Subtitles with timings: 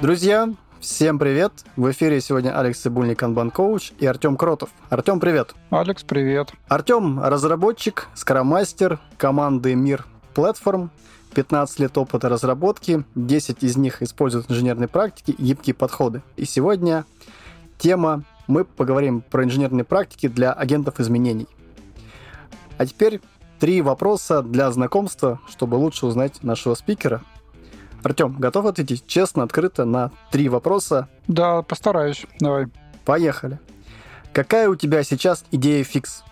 [0.00, 0.48] Друзья,
[0.80, 1.52] всем привет!
[1.76, 4.70] В эфире сегодня Алекс Цибульник, Канбан Коуч и Артем Кротов.
[4.88, 5.54] Артем, привет!
[5.68, 6.54] Алекс, привет!
[6.68, 10.90] Артем– разработчик, скромастер команды Мир Платформ,
[11.34, 16.22] 15 лет опыта разработки, 10 из них используют инженерные практики и гибкие подходы.
[16.36, 17.04] И сегодня
[17.76, 21.46] тема, мы поговорим про инженерные практики для агентов изменений.
[22.78, 23.20] А теперь
[23.58, 27.20] три вопроса для знакомства, чтобы лучше узнать нашего спикера.
[28.02, 31.08] Артем, готов ответить честно, открыто на три вопроса?
[31.28, 32.26] Да, постараюсь.
[32.38, 32.66] Давай.
[33.04, 33.58] Поехали.
[34.32, 36.22] Какая у тебя сейчас идея фикс?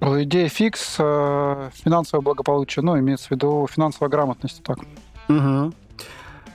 [0.00, 4.78] Идея фикс э, финансовое благополучие, ну, имеется в виду финансовая грамотность, так.
[5.28, 5.72] Угу.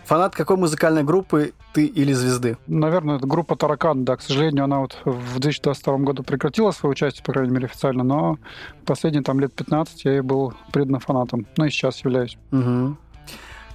[0.06, 2.58] Фанат какой музыкальной группы ты или звезды?
[2.68, 4.16] Наверное, это группа Таракан, да.
[4.16, 8.38] К сожалению, она вот в 2022 году прекратила свое участие, по крайней мере, официально, но
[8.86, 11.46] последние там лет 15 я и был преданным фанатом.
[11.58, 12.38] Ну и сейчас являюсь.
[12.54, 12.96] Угу.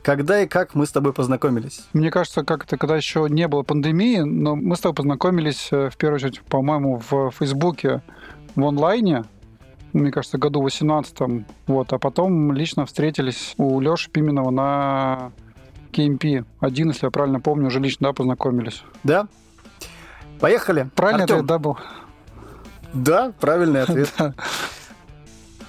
[0.02, 1.86] Когда и как мы с тобой познакомились?
[1.92, 5.90] Мне кажется, как это, когда еще не было пандемии, но мы с тобой познакомились, э,
[5.90, 8.02] в первую очередь, по-моему, в Фейсбуке,
[8.56, 9.24] в онлайне,
[9.92, 15.32] мне кажется, году 18 вот, а потом лично встретились у Леши Пименова на
[15.92, 16.44] KMP.
[16.58, 18.82] Один, если я правильно помню, уже лично, да, познакомились.
[19.04, 19.28] Да?
[20.40, 20.90] Поехали.
[20.96, 21.36] Правильный Артём.
[21.36, 21.78] ответ, да, был?
[22.92, 24.12] Да, правильный ответ.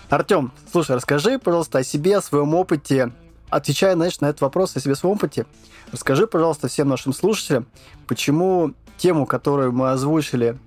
[0.10, 3.12] Артем, слушай, расскажи, пожалуйста, о себе, о своем опыте
[3.56, 5.46] отвечая, значит, на этот вопрос о себе своем опыте,
[5.92, 7.68] расскажи, пожалуйста, всем нашим слушателям,
[8.08, 10.58] почему тему, которую мы озвучили,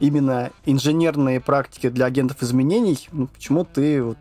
[0.00, 4.18] именно инженерные практики для агентов изменений, ну, почему ты, вот,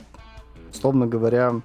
[0.71, 1.61] условно говоря,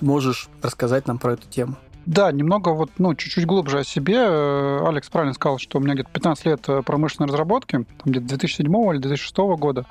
[0.00, 1.76] можешь рассказать нам про эту тему?
[2.06, 4.16] Да, немного вот, ну, чуть-чуть глубже о себе.
[4.16, 8.66] Э, Алекс правильно сказал, что у меня где-то 15 лет э, промышленной разработки, где-то 2007
[8.66, 9.86] или 2006 года.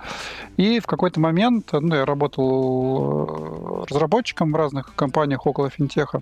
[0.58, 6.22] И в какой-то момент, ну, я работал э, разработчиком в разных компаниях около финтеха,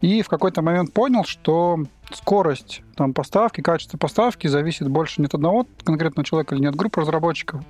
[0.00, 1.78] и в какой-то момент понял, что
[2.12, 6.76] скорость там, поставки, качество поставки зависит больше не от одного конкретного человека или не от
[6.76, 7.62] группы разработчиков,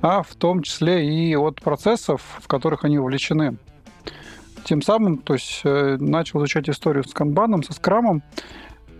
[0.00, 3.56] а в том числе и от процессов, в которых они увлечены
[4.64, 8.22] тем самым, то есть э, начал изучать историю с канбаном, со скрамом,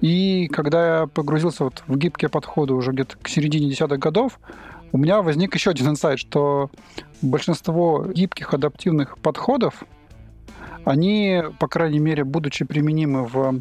[0.01, 4.39] и когда я погрузился вот в гибкие подходы уже где-то к середине десятых годов,
[4.93, 6.71] у меня возник еще один инсайт, что
[7.23, 9.83] большинство гибких адаптивных подходов,
[10.85, 13.61] они, по крайней мере, будучи применимы в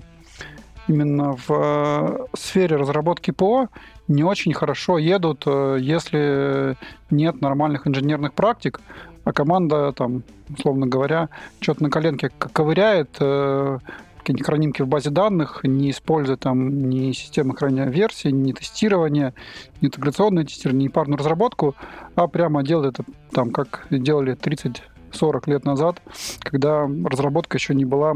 [0.88, 3.70] именно в э, сфере разработки ПО
[4.08, 6.76] не очень хорошо едут, э, если
[7.10, 8.82] нет нормальных инженерных практик,
[9.24, 11.30] а команда, там, условно говоря,
[11.60, 13.80] что-то на коленке ковыряет, э,
[14.24, 19.34] какие-нибудь хранимки в базе данных, не используя там ни системы хранения версий, ни тестирования,
[19.82, 21.76] ни интеграционное тестирование, ни парную разработку,
[22.16, 26.02] а прямо делает это там, как делали 30-40 лет назад,
[26.40, 28.14] когда разработка еще не была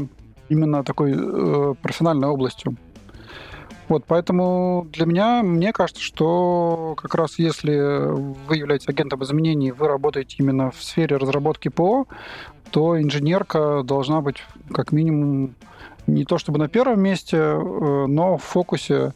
[0.48, 2.76] именно такой э, профессиональной областью.
[3.88, 7.74] Вот, поэтому для меня, мне кажется, что как раз если
[8.46, 12.06] вы являетесь агентом изменений, вы работаете именно в сфере разработки ПО,
[12.70, 15.54] то инженерка должна быть как минимум
[16.06, 19.12] не то чтобы на первом месте, э, но в фокусе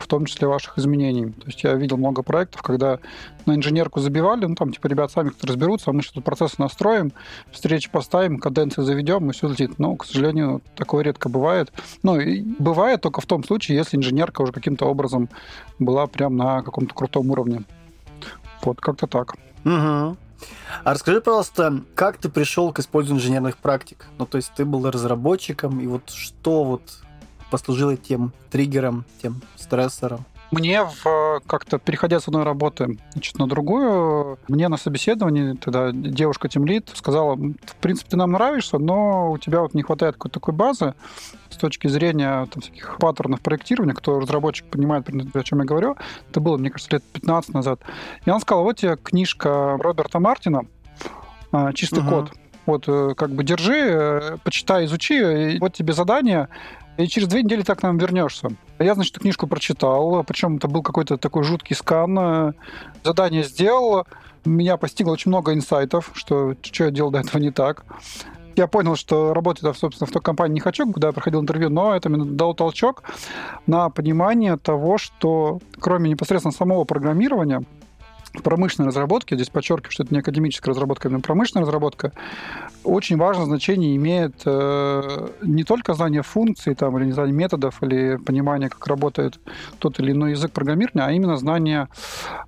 [0.00, 1.30] в том числе ваших изменений.
[1.30, 2.98] То есть я видел много проектов, когда
[3.46, 7.12] на инженерку забивали, ну там типа ребят сами как-то разберутся, а мы что-то процесс настроим,
[7.52, 9.78] встречи поставим, каденции заведем, и все летит.
[9.78, 11.72] Но, к сожалению, такое редко бывает.
[12.02, 15.28] Ну, и бывает только в том случае, если инженерка уже каким-то образом
[15.78, 17.62] была прям на каком-то крутом уровне.
[18.62, 19.34] Вот, как-то так.
[19.64, 20.16] Угу.
[20.84, 24.06] А расскажи, пожалуйста, как ты пришел к использованию инженерных практик?
[24.18, 26.82] Ну, то есть ты был разработчиком, и вот что вот
[27.50, 30.24] послужило тем триггером, тем стрессором?
[30.50, 36.48] Мне в, как-то переходя с одной работы значит, на другую, мне на собеседовании тогда девушка
[36.48, 40.52] Тимлит сказала, в принципе, ты нам нравишься, но у тебя вот не хватает какой-то такой
[40.52, 40.94] базы
[41.50, 45.96] с точки зрения там, всяких паттернов проектирования, кто разработчик понимает, о чем я говорю.
[46.28, 47.80] Это было, мне кажется, лет 15 назад.
[48.24, 50.62] И она сказала, вот тебе книжка Роберта Мартина
[51.52, 52.08] а, «Чистый угу.
[52.08, 52.32] код».
[52.66, 56.48] Вот, э, как бы держи, э, почитай, изучи, вот тебе задание,
[57.04, 58.50] и через две недели так к нам вернешься.
[58.78, 62.54] Я, значит, эту книжку прочитал, причем это был какой-то такой жуткий скан.
[63.04, 64.06] Задание сделал,
[64.44, 67.84] меня постигло очень много инсайтов, что что я делал до этого не так.
[68.56, 71.94] Я понял, что работать, собственно, в той компании не хочу, куда я проходил интервью, но
[71.94, 73.02] это мне дал толчок
[73.66, 77.62] на понимание того, что кроме непосредственно самого программирования,
[78.32, 82.12] промышленной разработке, здесь подчеркиваю, что это не академическая разработка, а именно промышленная разработка,
[82.84, 88.16] очень важное значение имеет э, не только знание функций там, или не знание методов, или
[88.16, 89.38] понимание, как работает
[89.78, 91.88] тот или иной язык программирования, а именно знание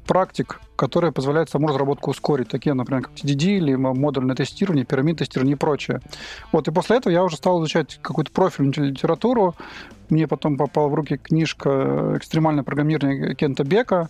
[0.07, 5.55] практик, которые позволяют саму разработку ускорить, такие, например, как TDD или модульное тестирование, пирамид тестирование
[5.55, 6.01] и прочее.
[6.51, 9.55] Вот, и после этого я уже стал изучать какую-то профильную литературу.
[10.09, 14.09] Мне потом попала в руки книжка «Экстремальное программирование» Кента Бека,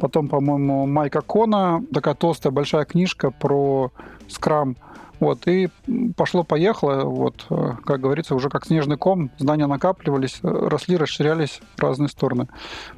[0.00, 3.90] Потом, по-моему, Майка Кона, такая толстая большая книжка про
[4.28, 4.76] скрам.
[5.18, 5.70] Вот, и
[6.14, 11.80] пошло-поехало, вот, э, как говорится, уже как снежный ком, знания накапливались, э, росли, расширялись в
[11.80, 12.48] разные стороны.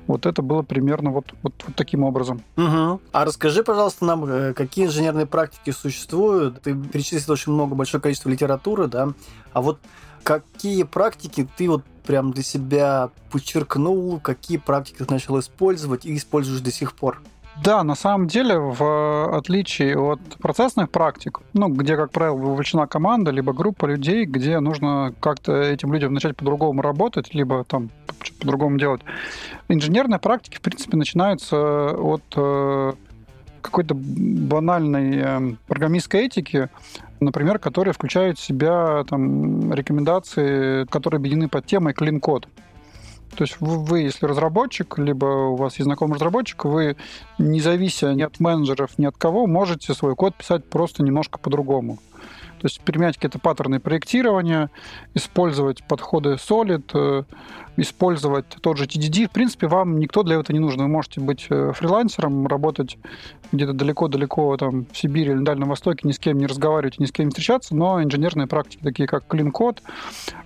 [0.09, 2.43] Вот это было примерно вот, вот, вот таким образом.
[2.57, 3.01] Угу.
[3.13, 6.61] А расскажи, пожалуйста, нам, э, какие инженерные практики существуют?
[6.63, 9.11] Ты перечислил очень много, большое количество литературы, да?
[9.53, 9.79] А вот
[10.23, 16.61] какие практики ты вот прям для себя подчеркнул, какие практики ты начал использовать и используешь
[16.61, 17.21] до сих пор?
[17.63, 23.33] Да, на самом деле, в отличие от процессных практик, ну, где, как правило, вовлечена команда,
[23.33, 27.91] либо группа людей, где нужно как-то этим людям начать по-другому работать, либо там
[28.41, 29.01] по-другому делать,
[29.69, 32.93] инженерные практики, в принципе, начинаются от э,
[33.61, 36.69] какой-то банальной э, программистской этики,
[37.21, 42.49] например, которые включают в себя там, рекомендации, которые объединены под темой clean код.
[43.37, 46.97] То есть вы, если разработчик, либо у вас есть знакомый разработчик, вы,
[47.39, 51.99] не завися ни от менеджеров, ни от кого, можете свой код писать просто немножко по-другому.
[52.59, 54.71] То есть применять какие-то паттерны проектирования,
[55.15, 57.23] использовать подходы Solid, э,
[57.77, 59.29] использовать тот же TDD.
[59.29, 60.81] В принципе, вам никто для этого не нужен.
[60.81, 62.99] Вы можете быть э, фрилансером, работать
[63.53, 67.07] где-то далеко-далеко там, в Сибири или на Дальнем Востоке, ни с кем не разговаривать, ни
[67.07, 69.79] с кем не встречаться, но инженерные практики, такие как Clean Code,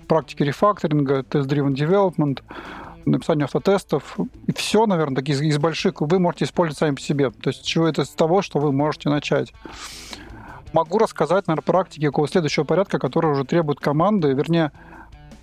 [0.07, 2.41] практики рефакторинга, Test-Driven Development,
[3.05, 4.17] написание автотестов.
[4.47, 7.31] И все, наверное, такие из, из больших вы можете использовать сами по себе.
[7.31, 9.53] То есть чего это с того, что вы можете начать.
[10.73, 14.71] Могу рассказать, наверное, практики какого следующего порядка, который уже требует команды, вернее,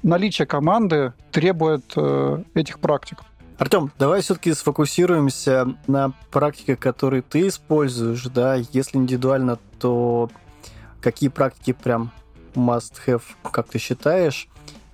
[0.03, 3.19] наличие команды требует э, этих практик.
[3.57, 10.31] Артем, давай все-таки сфокусируемся на практике, которые ты используешь, да, если индивидуально, то
[11.01, 12.11] какие практики прям
[12.55, 14.49] must have, как ты считаешь,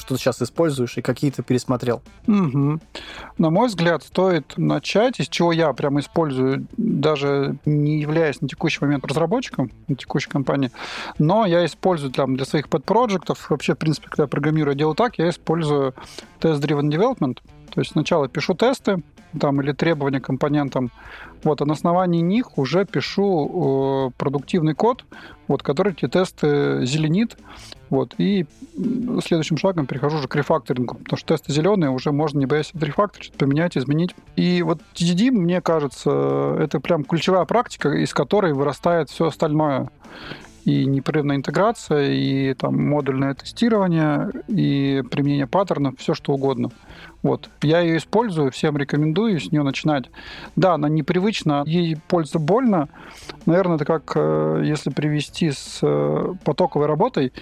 [0.06, 2.00] что ты сейчас используешь и какие ты пересмотрел?
[2.28, 2.78] Угу.
[3.38, 8.78] На мой взгляд, стоит начать, из чего я прям использую, даже не являясь на текущий
[8.80, 10.70] момент разработчиком на текущей компании,
[11.18, 15.18] но я использую там для своих подпроектов, вообще, в принципе, когда я программирую, делаю так,
[15.18, 15.94] я использую
[16.40, 17.40] test-driven development,
[17.74, 19.02] то есть сначала пишу тесты,
[19.38, 20.90] там, или требования к компонентам.
[21.42, 25.04] Вот, а на основании них уже пишу э, продуктивный код,
[25.48, 27.36] вот, который эти тесты зеленит.
[27.88, 28.46] Вот, и
[29.24, 33.32] следующим шагом перехожу уже к рефакторингу, потому что тесты зеленые, уже можно не боясь рефакторить,
[33.32, 34.14] поменять, изменить.
[34.34, 39.88] И вот TDD, мне кажется, это прям ключевая практика, из которой вырастает все остальное
[40.66, 46.70] и непрерывная интеграция, и там модульное тестирование, и применение паттернов, все что угодно.
[47.22, 47.48] Вот.
[47.62, 50.10] Я ее использую, всем рекомендую с нее начинать.
[50.56, 52.88] Да, она непривычна, ей польза больно.
[53.46, 57.32] Наверное, это как э, если привести с э, потоковой работой,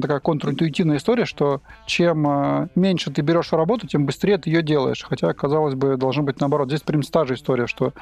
[0.00, 5.04] такая контринтуитивная история, что чем э, меньше ты берешь работу, тем быстрее ты ее делаешь.
[5.06, 6.68] Хотя, казалось бы, должно быть наоборот.
[6.68, 7.92] Здесь, принципе, та же история, что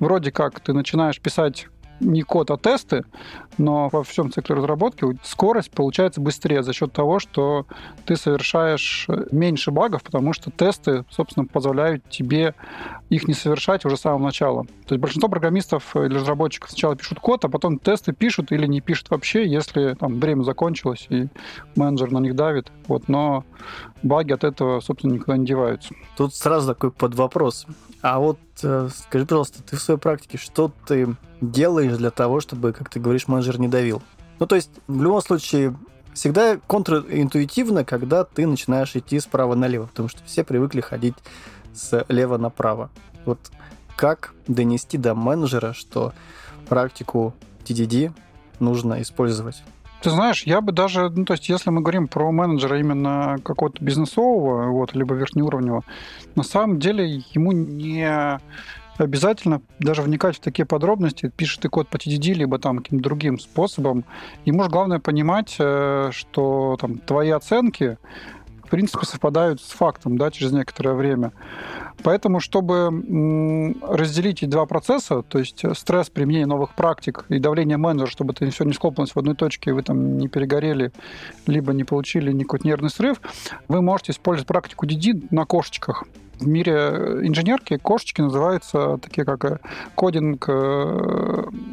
[0.00, 1.68] вроде как ты начинаешь писать
[2.00, 3.04] не код, а тесты,
[3.58, 7.66] но во всем цикле разработки скорость получается быстрее за счет того, что
[8.04, 12.54] ты совершаешь меньше багов, потому что тесты, собственно, позволяют тебе
[13.08, 14.64] их не совершать уже с самого начала.
[14.86, 18.80] То есть большинство программистов или разработчиков сначала пишут код, а потом тесты пишут или не
[18.80, 21.28] пишут вообще, если там время закончилось и
[21.76, 22.70] менеджер на них давит.
[22.88, 23.44] Вот, но
[24.02, 25.94] баги от этого, собственно, никуда не деваются.
[26.16, 27.66] Тут сразу такой под вопрос.
[28.08, 32.72] А вот э, скажи, пожалуйста, ты в своей практике что ты делаешь для того, чтобы,
[32.72, 34.00] как ты говоришь, менеджер не давил?
[34.38, 35.76] Ну, то есть, в любом случае,
[36.14, 41.16] всегда контринтуитивно, когда ты начинаешь идти справа налево, потому что все привыкли ходить
[41.74, 42.90] слева направо.
[43.24, 43.40] Вот
[43.96, 46.12] как донести до менеджера, что
[46.68, 47.34] практику
[47.64, 48.12] TDD
[48.60, 49.64] нужно использовать?
[50.06, 53.82] Ты знаешь, я бы даже, ну, то есть, если мы говорим про менеджера именно какого-то
[53.84, 55.82] бизнесового, вот, либо верхнеуровневого,
[56.36, 58.38] на самом деле ему не
[58.98, 63.40] обязательно даже вникать в такие подробности, пишет ты код по TDD, либо там каким-то другим
[63.40, 64.04] способом.
[64.44, 67.98] Ему же главное понимать, э, что там твои оценки
[68.66, 71.32] в принципе, совпадают с фактом да, через некоторое время.
[72.02, 78.10] Поэтому, чтобы разделить эти два процесса, то есть стресс применения новых практик и давление менеджера,
[78.10, 80.92] чтобы это все не схлопнулось в одной точке, и вы там не перегорели,
[81.46, 83.20] либо не получили никакой нервный срыв,
[83.68, 86.04] вы можете использовать практику DD на кошечках.
[86.38, 86.72] В мире
[87.22, 89.60] инженерки кошечки называются такие как
[89.94, 90.48] кодинг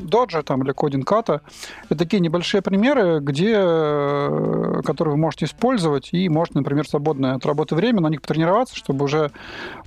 [0.03, 1.41] доджа там, или кодинг ката.
[1.85, 3.53] Это такие небольшие примеры, где,
[4.83, 9.05] которые вы можете использовать и можете, например, свободное от работы время на них потренироваться, чтобы
[9.05, 9.31] уже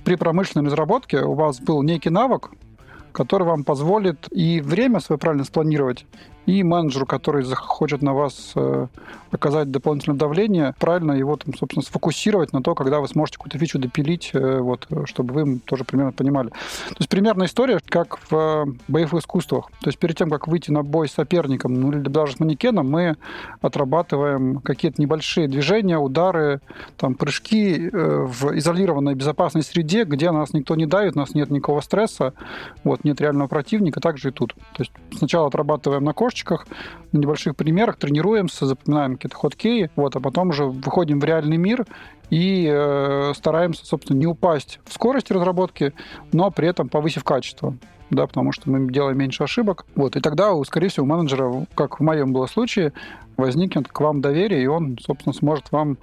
[0.03, 2.51] при промышленной разработке у вас был некий навык,
[3.11, 6.05] который вам позволит и время свое правильно спланировать,
[6.47, 8.87] и менеджеру, который захочет на вас э,
[9.31, 13.79] оказать дополнительное давление, правильно его, там, собственно, сфокусировать на то, когда вы сможете какую-то фичу
[13.79, 16.47] допилить, э, вот, чтобы вы тоже примерно понимали.
[16.49, 19.69] То есть примерная история, как в э, боевых искусствах.
[19.81, 22.89] То есть перед тем, как выйти на бой с соперником, ну или даже с манекеном,
[22.89, 23.17] мы
[23.59, 26.61] отрабатываем какие-то небольшие движения, удары,
[26.95, 31.81] там, прыжки в изолированной безопасной среде, где нас никто не давит, у нас нет никакого
[31.81, 32.33] стресса,
[32.85, 34.53] вот, нет реального противника, также и тут.
[34.53, 36.67] То есть сначала отрабатываем на кошечке, кусочках,
[37.11, 41.85] на небольших примерах, тренируемся, запоминаем какие-то ходкеи, вот, а потом уже выходим в реальный мир
[42.29, 45.93] и э, стараемся, собственно, не упасть в скорости разработки,
[46.31, 47.75] но при этом повысив качество
[48.09, 49.85] да, потому что мы делаем меньше ошибок.
[49.95, 52.93] Вот, и тогда, скорее всего, у менеджера, как в моем было случае,
[53.35, 55.97] возникнет к вам доверие, и он, собственно, сможет вам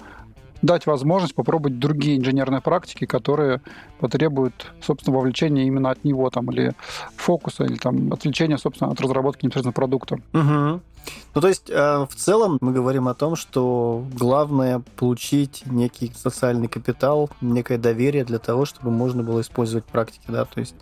[0.65, 3.61] дать возможность попробовать другие инженерные практики, которые
[4.01, 6.73] потребуют, собственно, вовлечения именно от него, там, или
[7.17, 10.17] фокуса, или там отвлечения, собственно, от разработки непосредственно продукта.
[10.33, 10.81] Угу.
[11.35, 16.69] Ну, то есть, э, в целом мы говорим о том, что главное получить некий социальный
[16.69, 20.75] капитал, некое доверие для того, чтобы можно было использовать практики, да, то есть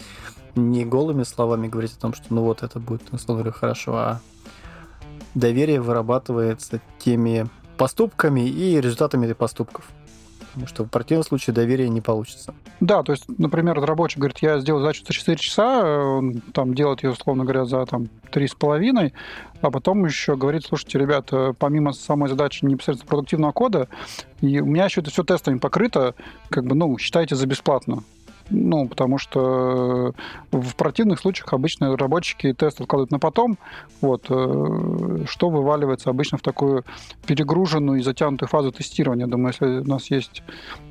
[0.54, 4.20] не голыми словами говорить о том, что ну вот это будет, условно говоря, хорошо, а
[5.34, 9.88] доверие вырабатывается теми поступками и результатами этих поступков.
[10.52, 12.54] Потому что в противном случае доверия не получится.
[12.80, 17.02] Да, то есть, например, разработчик говорит, я сделал задачу за 4 часа, он там делает
[17.02, 19.12] ее, условно говоря, за там, 3,5,
[19.62, 23.88] а потом еще говорит, слушайте, ребята, помимо самой задачи непосредственно продуктивного кода,
[24.42, 26.14] и у меня еще это все тестами покрыто,
[26.50, 28.02] как бы, ну, считайте за бесплатно.
[28.50, 30.14] Ну, потому что
[30.50, 33.58] в противных случаях обычно разработчики тест откладывают на потом,
[34.00, 36.84] вот, э, что вываливается обычно в такую
[37.26, 39.26] перегруженную и затянутую фазу тестирования.
[39.26, 40.42] Думаю, если у нас есть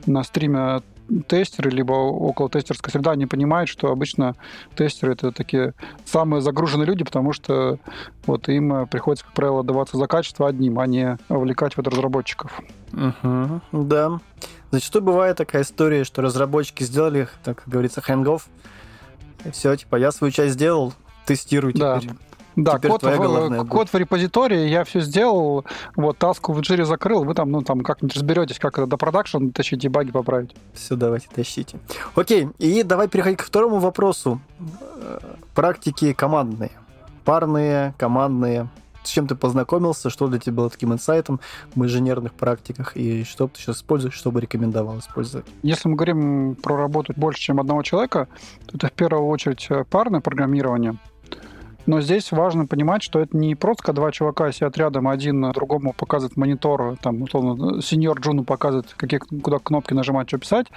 [0.06, 0.82] на стриме
[1.28, 4.36] тестеры, либо около тестерская среда, они понимают, что обычно
[4.76, 5.74] тестеры это такие
[6.06, 7.80] самые загруженные люди, потому что
[8.26, 12.62] вот им приходится, как правило, даваться за качество одним, а не вовлекать в это разработчиков.
[12.94, 14.20] Угу, да.
[14.72, 18.48] Зачастую бывает такая история, что разработчики сделали, так как говорится, хэнгов,
[19.44, 20.94] и все, типа, я свою часть сделал,
[21.26, 22.08] тестируй теперь.
[22.08, 22.16] Да.
[22.58, 25.64] Да, Теперь код, в, код в репозитории, я все сделал,
[25.96, 29.52] вот, таску в Jira закрыл, вы там, ну, там как-нибудь разберетесь, как это до продакшн
[29.52, 30.54] тащить баги поправить.
[30.74, 31.80] Все, давайте, тащите.
[32.14, 34.42] Окей, и давай переходить к второму вопросу.
[35.56, 36.72] Практики командные.
[37.24, 38.68] Парные, командные
[39.04, 41.40] с чем ты познакомился, что для тебя было таким инсайтом
[41.76, 45.46] в инженерных практиках, и что ты сейчас используешь, что бы рекомендовал использовать?
[45.64, 48.28] Если мы говорим про работу больше, чем одного человека,
[48.68, 50.98] то это в первую очередь э, парное программирование.
[51.88, 55.94] Но здесь важно понимать, что это не просто когда два чувака сидят рядом, один другому
[55.94, 60.68] показывает монитор, там, условно, сеньор Джуну показывает, какие, куда кнопки нажимать, что писать.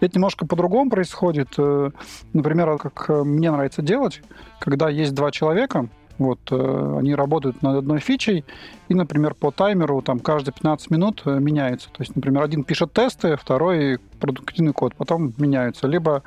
[0.00, 1.50] Это немножко по-другому происходит.
[1.58, 1.90] Э,
[2.32, 4.22] например, как мне нравится делать,
[4.58, 5.88] когда есть два человека,
[6.20, 8.44] вот, э, они работают над одной фичей,
[8.88, 11.88] и, например, по таймеру там каждые 15 минут э, меняется.
[11.88, 15.86] То есть, например, один пишет тесты, второй продуктивный код, потом меняются.
[15.86, 16.22] Либо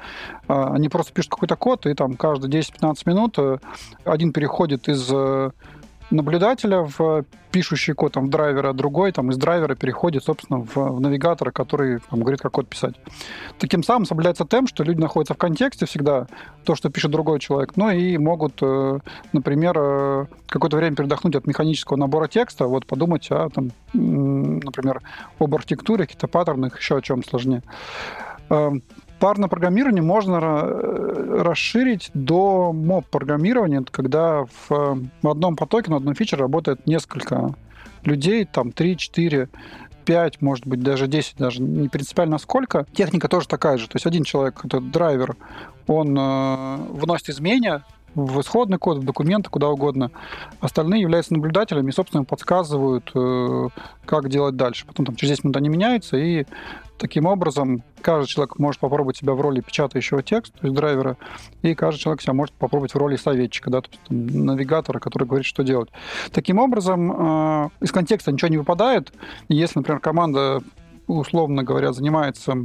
[0.47, 3.59] э, они просто пишут какой-то код, и там каждые 10-15 минут э,
[4.03, 5.51] один переходит из э,
[6.12, 11.00] наблюдателя в пишущий код там, в драйвера, другой там, из драйвера переходит, собственно, в, в
[11.00, 12.95] навигатора, который там, говорит, как код писать.
[13.60, 16.27] Таким самым соблюдается темп, что люди находятся в контексте всегда,
[16.63, 19.00] то, что пишет другой человек, ну и могут, э,
[19.33, 25.01] например, э, какое-то время передохнуть от механического набора текста, вот подумать о, там, например,
[25.39, 27.62] об архитектуре, каких-то паттернах, еще о чем сложнее.
[29.20, 36.36] Парное программирование можно э, расширить до моб-программирования, когда в, в одном потоке, на одном фиче
[36.36, 37.55] работает несколько
[38.03, 39.50] людей, там 3, 4,
[40.03, 42.86] 5, может быть, даже 10, даже не принципиально сколько.
[42.93, 43.88] Техника тоже такая же.
[43.88, 45.36] То есть один человек, этот драйвер,
[45.88, 47.84] он э, вносит изменения
[48.15, 50.12] в исходный код, в документы, куда угодно.
[50.60, 53.70] Остальные являются наблюдателями и, собственно, подсказывают, э,
[54.05, 54.86] как делать дальше.
[54.86, 56.46] Потом там через 10 минут они меняются, и
[57.03, 61.17] таким образом каждый человек может попробовать себя в роли печатающего текста, то есть драйвера,
[61.62, 65.27] и каждый человек себя может попробовать в роли советчика, да, то есть там, навигатора, который
[65.27, 65.89] говорит, что делать.
[66.31, 69.12] Таким образом, э, из контекста ничего не выпадает.
[69.50, 70.62] Если, например, команда,
[71.07, 72.55] условно говоря, занимается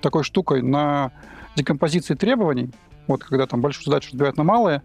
[0.00, 1.12] такой штукой на
[1.54, 2.70] декомпозиции требований,
[3.06, 4.82] вот когда там большую задачу разбивают на малые,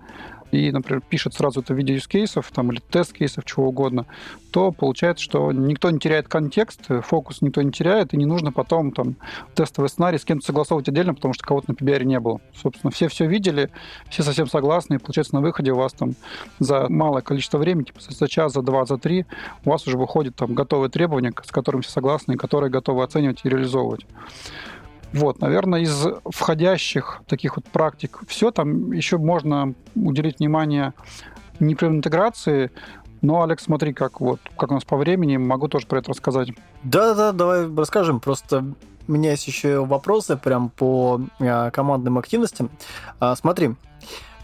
[0.52, 4.06] и, например, пишет сразу это в виде кейсов там, или тест-кейсов, чего угодно,
[4.52, 8.92] то получается, что никто не теряет контекст, фокус никто не теряет, и не нужно потом
[8.92, 9.16] там
[9.56, 12.40] тестовый сценарий с кем-то согласовывать отдельно, потому что кого-то на PBR не было.
[12.56, 13.70] Собственно, все все видели,
[14.10, 16.16] все совсем согласны, и получается на выходе у вас там
[16.60, 19.26] за малое количество времени, типа за час, за два, за три,
[19.66, 23.42] у вас уже выходит там готовые требования, с которыми все согласны, и которые готовы оценивать
[23.44, 24.06] и реализовывать.
[25.14, 30.94] Вот, наверное, из входящих таких вот практик все, там еще можно уделить внимание
[31.60, 32.72] непрерывной интеграции,
[33.22, 36.50] но, Алекс, смотри, как вот, как у нас по времени, могу тоже про это рассказать.
[36.84, 38.20] Да-да, давай расскажем.
[38.20, 38.64] Просто
[39.08, 42.70] у меня есть еще вопросы прям по а, командным активностям.
[43.20, 43.76] А, смотри,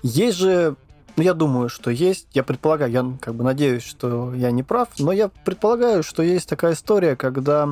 [0.01, 0.75] есть же
[1.15, 2.27] ну, я думаю, что есть.
[2.34, 6.50] Я предполагаю, я как бы надеюсь, что я не прав, но я предполагаю, что есть
[6.50, 7.70] такая история, когда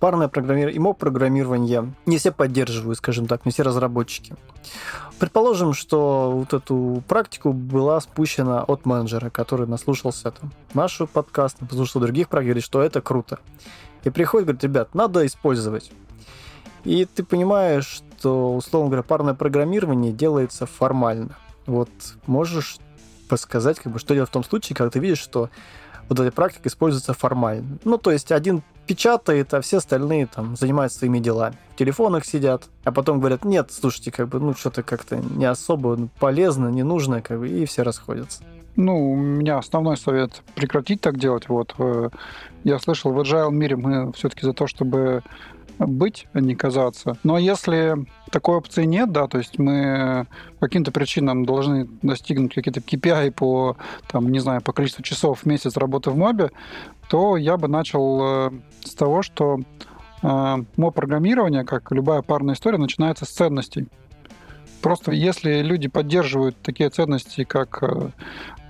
[0.00, 4.36] парное программирование и моб-программирование не все поддерживают, скажем так, не все разработчики.
[5.18, 12.00] Предположим, что вот эту практику была спущена от менеджера, который наслушался там, нашего подкаста, послушал
[12.00, 13.38] других практик, что это круто.
[14.04, 15.90] И приходит, говорит, ребят, надо использовать.
[16.84, 21.36] И ты понимаешь, что, условно говоря, парное программирование делается формально–
[21.68, 21.90] вот
[22.26, 22.78] можешь
[23.28, 25.50] подсказать, как бы, что делать в том случае, когда ты видишь, что
[26.08, 27.78] вот эта практика используется формально.
[27.84, 31.56] Ну, то есть один печатает, а все остальные там занимаются своими делами.
[31.74, 36.08] В телефонах сидят, а потом говорят, нет, слушайте, как бы, ну, что-то как-то не особо
[36.18, 38.42] полезно, не нужно, как бы, и все расходятся.
[38.78, 41.48] Ну, у меня основной совет прекратить так делать.
[41.48, 42.10] Вот э,
[42.62, 45.24] я слышал, в agile мире мы все-таки за то, чтобы
[45.80, 47.16] быть, а не казаться.
[47.24, 50.28] Но если такой опции нет, да, то есть мы
[50.60, 55.46] по каким-то причинам должны достигнуть какие-то KPI по, там, не знаю, по количеству часов в
[55.46, 56.52] месяц работы в мобе,
[57.08, 58.50] то я бы начал э,
[58.84, 59.58] с того, что
[60.22, 63.88] э, моб-программирование, как любая парная история, начинается с ценностей.
[64.82, 68.10] Просто если люди поддерживают такие ценности, как э,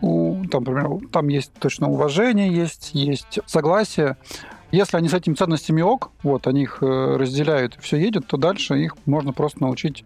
[0.01, 4.17] у, там, например, там есть точно уважение, есть, есть согласие,
[4.71, 8.79] если они с этими ценностями ок, вот, они их э, разделяют все едет, то дальше
[8.79, 10.05] их можно просто научить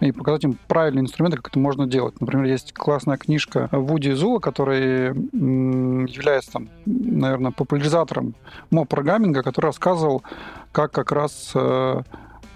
[0.00, 2.20] и показать им правильные инструменты, как это можно делать.
[2.20, 8.34] Например, есть классная книжка Вуди Зула, который является, там, наверное, популяризатором
[8.70, 10.22] моб-программинга, который рассказывал,
[10.70, 12.02] как как раз э,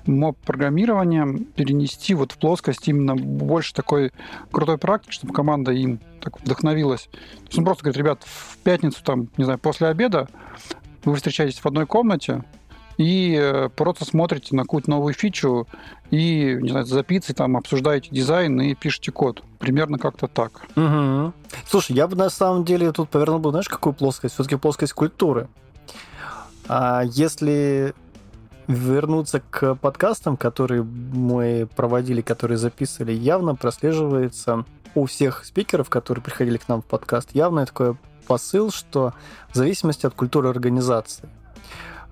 [0.07, 4.13] моб-программирование перенести вот в плоскость именно больше такой
[4.51, 7.09] крутой практики, чтобы команда им так вдохновилась.
[7.13, 10.29] То есть он просто говорит, ребят, в пятницу, там, не знаю, после обеда
[11.05, 12.45] вы встречаетесь в одной комнате
[12.97, 15.67] и э, просто смотрите на какую-то новую фичу
[16.11, 19.43] и, не знаю, за пиццей там обсуждаете дизайн и пишете код.
[19.59, 20.67] Примерно как-то так.
[20.77, 21.33] Угу.
[21.67, 24.35] Слушай, я бы на самом деле тут повернул бы, знаешь, какую плоскость?
[24.35, 25.49] Все-таки плоскость культуры.
[26.69, 27.95] А если
[28.67, 36.59] вернуться к подкастам, которые мы проводили, которые записывали, явно прослеживается у всех спикеров, которые приходили
[36.59, 37.97] к нам в подкаст, явно такое
[38.27, 39.15] посыл, что
[39.51, 41.29] в зависимости от культуры организации.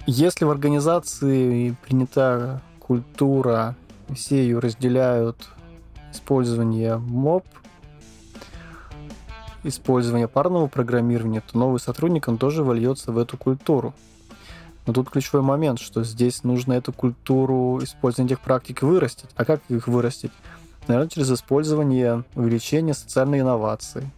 [0.06, 3.76] Если в организации принята культура,
[4.14, 5.48] все ее разделяют
[6.12, 7.44] использование моб,
[9.62, 13.94] использование парного программирования, то новый сотрудник, он тоже вольется в эту культуру.
[14.90, 19.30] Но тут ключевой момент, что здесь нужно эту культуру использования этих практик вырастить.
[19.36, 20.32] А как их вырастить?
[20.88, 24.10] Наверное, через использование увеличения социальной инновации.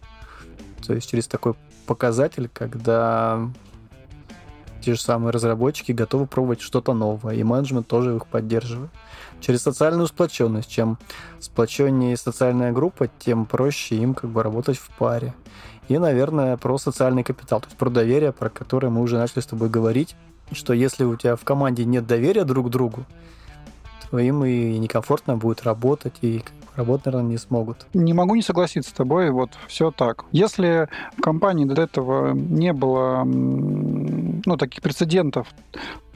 [0.83, 1.53] То есть через такой
[1.85, 3.51] показатель, когда
[4.81, 8.89] те же самые разработчики готовы пробовать что-то новое, и менеджмент тоже их поддерживает.
[9.41, 10.71] Через социальную сплоченность.
[10.71, 10.97] Чем
[11.39, 15.35] сплоченнее социальная группа, тем проще им как бы работать в паре.
[15.87, 19.45] И, наверное, про социальный капитал, то есть про доверие, про которое мы уже начали с
[19.45, 20.15] тобой говорить,
[20.51, 23.05] что если у тебя в команде нет доверия друг к другу,
[24.09, 26.43] то им и некомфортно будет работать, и
[26.75, 27.87] работать, наверное, не смогут.
[27.93, 30.25] Не могу не согласиться с тобой, вот все так.
[30.31, 35.47] Если в компании до этого не было ну, таких прецедентов,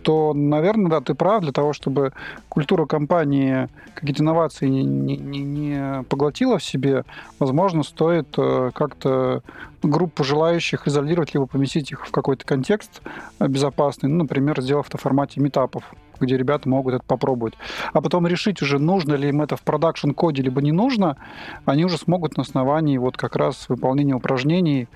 [0.04, 2.14] то, наверное, да, ты прав, для того, чтобы
[2.50, 7.04] культура компании какие-то инновации не, не, не поглотила в себе,
[7.40, 9.42] возможно, стоит э, как-то
[9.82, 13.02] группу желающих изолировать, либо поместить их в какой-то контекст
[13.40, 15.84] безопасный, ну, например, сделав это в формате метапов
[16.20, 17.54] где ребята могут это попробовать.
[17.94, 21.18] А потом решить уже, нужно ли им это в продакшн-коде, либо не нужно,
[21.66, 24.88] они уже смогут на основании вот как раз выполнения упражнений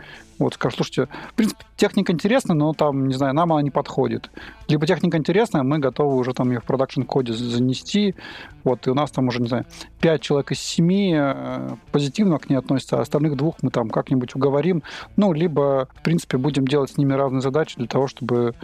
[0.41, 4.29] вот скажут, слушайте, в принципе, техника интересна, но там, не знаю, нам она не подходит.
[4.67, 8.15] Либо техника интересная, мы готовы уже там ее в продакшн-коде занести,
[8.63, 9.65] вот, и у нас там уже, не знаю,
[9.99, 14.36] пять человек из семи э, позитивно к ней относятся, а остальных двух мы там как-нибудь
[14.36, 14.84] уговорим,
[15.15, 18.55] ну, либо, в принципе, будем делать с ними разные задачи для того, чтобы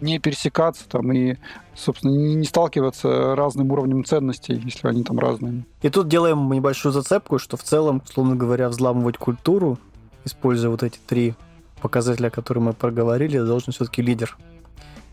[0.00, 1.36] не пересекаться там и,
[1.74, 5.64] собственно, не сталкиваться разным уровнем ценностей, если они там разные.
[5.82, 9.78] И тут делаем небольшую зацепку, что в целом, условно говоря, взламывать культуру,
[10.24, 11.34] используя вот эти три
[11.80, 14.36] показателя, которые мы проговорили, должен все-таки лидер,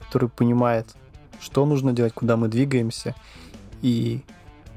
[0.05, 0.87] который понимает,
[1.39, 3.15] что нужно делать, куда мы двигаемся,
[3.81, 4.21] и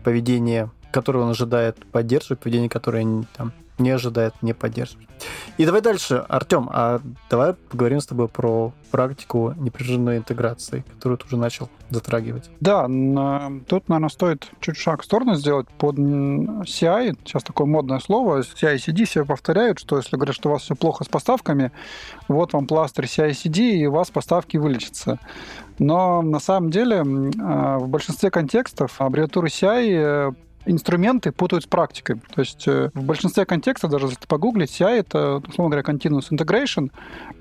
[0.05, 5.07] поведение, которое он ожидает поддерживать, поведение, которое там, не ожидает не поддерживать.
[5.57, 6.25] И давай дальше.
[6.29, 12.51] Артем, а давай поговорим с тобой про практику непрерывной интеграции, которую ты уже начал затрагивать.
[12.61, 12.87] Да,
[13.69, 17.17] тут, наверное, стоит чуть шаг в сторону сделать под CI.
[17.25, 18.41] Сейчас такое модное слово.
[18.41, 21.73] CI-CD все повторяют, что если говорят, что у вас все плохо с поставками,
[22.29, 25.19] вот вам пластырь CI-CD, и у вас поставки вылечатся.
[25.79, 27.03] Но на самом деле
[27.41, 30.35] а, в большинстве контекстов аббревиатуры CI
[30.67, 32.21] инструменты путают с практикой.
[32.35, 36.91] То есть э, в большинстве контекстов, даже если погуглить, CI— это, условно говоря, Continuous Integration,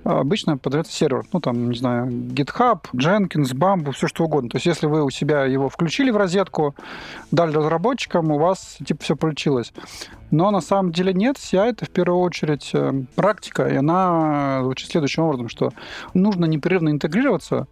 [0.04, 1.26] а обычно подается сервер.
[1.34, 4.50] Ну, там, не знаю, GitHub, Jenkins, Bamboo, все что угодно.
[4.50, 6.76] То есть если вы у себя его включили в розетку,
[7.32, 9.74] дали разработчикам, у вас типа все получилось.
[10.32, 11.38] Но на самом деле нет.
[11.38, 15.72] CI— это в первую очередь э, практика, и она звучит следующим образом, что
[16.14, 17.68] нужно непрерывно интегрироваться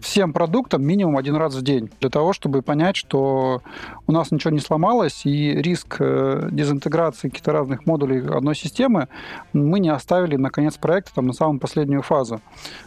[0.00, 3.62] всем продуктам минимум один раз в день, для того, чтобы понять, что
[4.06, 9.08] у нас ничего не сломалось, и риск э, дезинтеграции каких-то разных модулей одной системы
[9.52, 12.40] мы не оставили на конец проекта, там, на самую последнюю фазу.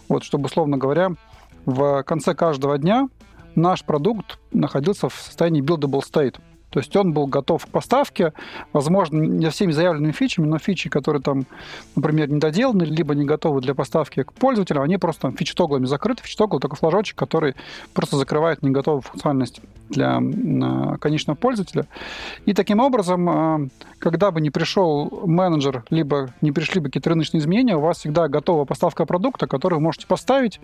[0.10, 1.12] Вот, чтобы, условно говоря,
[1.66, 3.08] в конце каждого дня
[3.56, 6.40] наш продукт находился в состоянии buildable state.
[6.74, 8.34] То есть он был готов к поставке,
[8.74, 11.46] возможно, не всеми заявленными фичами, но фичи, которые там,
[11.96, 15.34] например, не доделаны, либо не готовы для поставки к пользователям, они просто там
[15.86, 16.24] закрыты.
[16.24, 17.54] Фичи-тогл— такой флажочек, который
[17.94, 20.20] просто закрывает неготовую функциональность для
[21.00, 21.86] конечного пользователя.
[22.48, 23.60] И таким образом, а,
[24.00, 28.28] когда бы не пришел менеджер, либо не пришли бы какие-то рыночные изменения, у вас всегда
[28.28, 30.60] готова поставка продукта, который вы можете поставить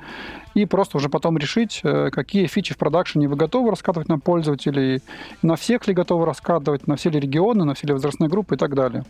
[0.55, 5.01] и просто уже потом решить, э, какие фичи в продакшене вы готовы раскатывать на пользователей,
[5.41, 8.57] на всех ли готовы раскатывать, на все ли регионы, на все ли возрастные группы и
[8.57, 9.03] так далее.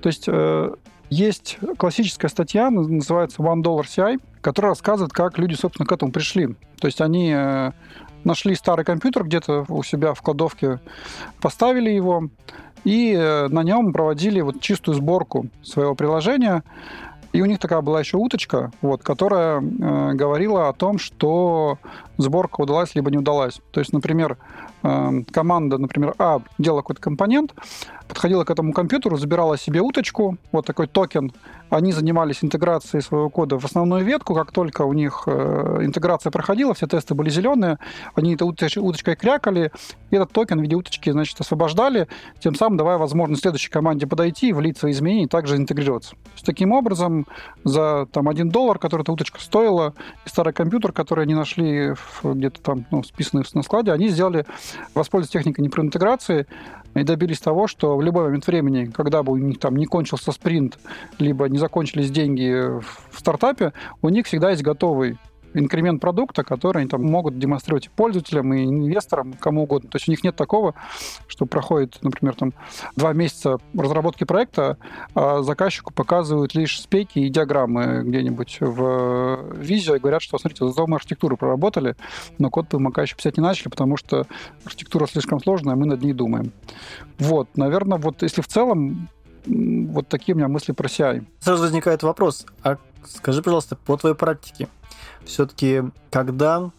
[0.00, 0.74] То есть э,
[1.10, 6.54] есть классическая статья, называется One Dollar CI, которая рассказывает, как люди, собственно, к этому пришли.
[6.80, 7.72] То есть они э,
[8.24, 10.78] нашли старый компьютер где-то у себя в кладовке,
[11.40, 12.28] поставили его,
[12.84, 16.62] и э, на нем проводили вот чистую сборку своего приложения.
[17.32, 21.78] И у них такая была еще уточка, вот, которая э, говорила о том, что
[22.20, 23.60] сборка удалась либо не удалась.
[23.72, 24.36] То есть, например,
[24.82, 27.54] э, команда, например, А делала какой-то компонент,
[28.08, 31.32] подходила к этому компьютеру, забирала себе уточку, вот такой токен.
[31.70, 34.34] Они занимались интеграцией своего кода в основную ветку.
[34.34, 37.78] Как только у них э, интеграция проходила, все тесты были зеленые,
[38.14, 39.70] они этой уточкой крякали,
[40.10, 42.08] и этот токен в виде уточки, значит, освобождали,
[42.40, 46.10] тем самым давая возможность следующей команде подойти, влить свои изменения и также интегрироваться.
[46.10, 47.26] То таким образом,
[47.62, 49.94] за там, один доллар, который эта уточка стоила,
[50.26, 54.46] и старый компьютер, который они нашли где-то там ну, списанный на складе, они сделали,
[54.94, 56.46] воспользовались техникой непрерывной интеграции,
[56.94, 60.32] и добились того, что в любой момент времени, когда бы у них там не кончился
[60.32, 60.78] спринт,
[61.18, 65.18] либо не закончились деньги в стартапе, у них всегда есть готовый
[65.54, 69.90] инкремент продукта, который они там могут демонстрировать пользователям, и инвесторам, кому угодно.
[69.90, 70.74] То есть у них нет такого,
[71.26, 72.52] что проходит, например, там
[72.96, 74.78] два месяца разработки проекта,
[75.14, 80.86] а заказчику показывают лишь спеки и диаграммы где-нибудь в визио и говорят, что, смотрите, зато
[80.86, 81.96] мы архитектуру проработали,
[82.38, 84.26] но код мы пока еще писать не начали, потому что
[84.64, 86.52] архитектура слишком сложная, мы над ней думаем.
[87.18, 89.08] Вот, наверное, вот если в целом
[89.46, 91.24] вот такие у меня мысли про CI.
[91.40, 94.68] Сразу возникает вопрос, а скажи, пожалуйста, по твоей практике,
[95.24, 96.70] все-таки когда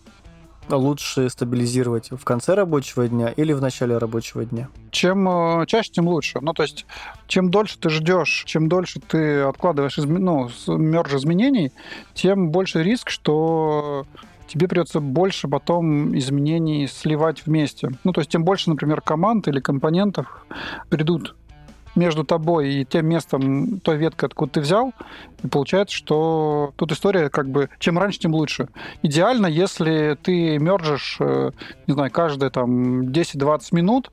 [0.69, 4.69] лучше стабилизировать в конце рабочего дня или в начале рабочего дня?
[4.91, 6.39] Чем э, чаще, тем лучше.
[6.41, 6.85] Ну, то есть,
[7.27, 10.19] чем дольше ты ждешь, чем дольше ты откладываешь изме...
[10.19, 11.71] ну, мерж изменений,
[12.13, 14.05] тем больше риск, что
[14.47, 17.89] тебе придется больше потом изменений сливать вместе.
[18.03, 20.45] Ну, то есть, тем больше, например, команд или компонентов
[20.89, 21.35] придут
[21.95, 24.93] между тобой и тем местом, той веткой, откуда ты взял,
[25.43, 28.69] и получается, что тут история как бы чем раньше, тем лучше.
[29.01, 31.51] Идеально, если ты мержишь, э,
[31.87, 34.11] не знаю, каждые там 10-20 минут,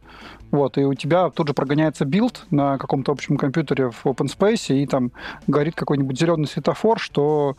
[0.50, 4.74] вот, и у тебя тут же прогоняется build на каком-то общем компьютере в open space,
[4.74, 5.12] и там
[5.46, 7.56] горит какой-нибудь зеленый светофор, что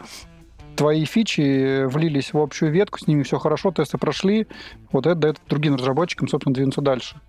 [0.79, 4.47] твои фичи влились в общую ветку, с ними все хорошо, тесты прошли,
[4.93, 7.19] вот это дает другим разработчикам, собственно, двинуться дальше.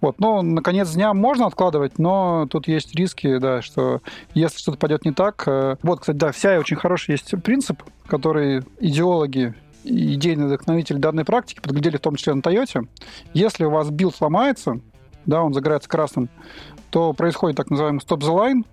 [0.00, 4.00] Вот, ну, на конец дня можно откладывать, но тут есть риски, да, что
[4.32, 5.44] если что-то пойдет не так...
[5.46, 9.54] Э, вот, кстати, да, вся очень хороший есть принцип, который идеологи
[9.84, 12.88] идейные вдохновители данной практики подглядели в том числе на Toyota.
[13.34, 14.80] Если у вас build сломается,
[15.26, 16.30] да, он загорается красным,
[16.88, 18.64] то происходит так называемый stop the line,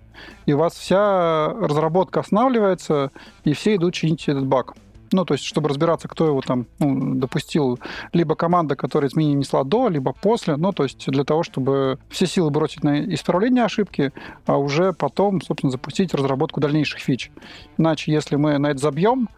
[0.46, 3.10] и у вас вся разработка останавливается,
[3.44, 4.74] и все идут чинить этот баг.
[5.12, 7.78] Ну, то есть, чтобы разбираться, кто его там ну, допустил.
[8.12, 10.56] Либо команда, которая изменения несла до, либо после.
[10.56, 14.12] Ну, то есть, для того, чтобы все силы бросить на исправление ошибки,
[14.44, 17.30] а уже потом, собственно, запустить разработку дальнейших фич.
[17.78, 19.28] Иначе, если мы на это забьем,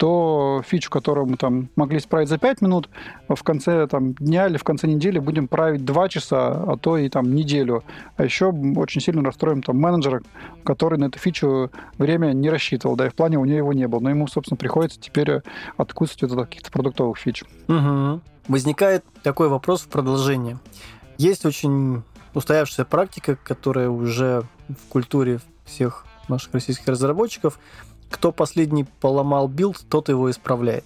[0.00, 2.88] то фичу, которую мы там могли исправить за 5 минут,
[3.28, 7.10] в конце там, дня или в конце недели будем править 2 часа, а то и
[7.10, 7.84] там неделю.
[8.16, 10.22] А еще очень сильно расстроим там менеджера,
[10.64, 13.86] который на эту фичу время не рассчитывал, да, и в плане у него его не
[13.88, 14.00] было.
[14.00, 15.42] Но ему, собственно, приходится теперь
[15.76, 17.44] откусывать от каких-то продуктовых фич.
[17.68, 18.22] Угу.
[18.48, 20.58] Возникает такой вопрос в продолжение.
[21.18, 27.60] Есть очень устоявшаяся практика, которая уже в культуре всех наших российских разработчиков–
[28.10, 30.84] кто последний поломал build, тот его исправляет.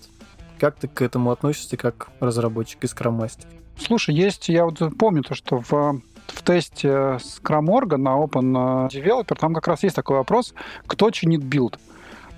[0.59, 3.49] Как ты к этому относишься, как разработчик и scrum-мастер?
[3.79, 9.55] Слушай, есть, я вот помню то, что в в тесте Scrum.org на Open Developer там
[9.55, 10.55] как раз есть такой вопрос,
[10.87, 11.79] кто чинит build.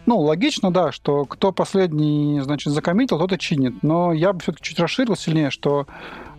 [0.06, 3.82] Ну, логично, да, что кто последний, значит, закоммитил, тот и чинит.
[3.82, 5.86] Но я бы все-таки чуть расширил сильнее, что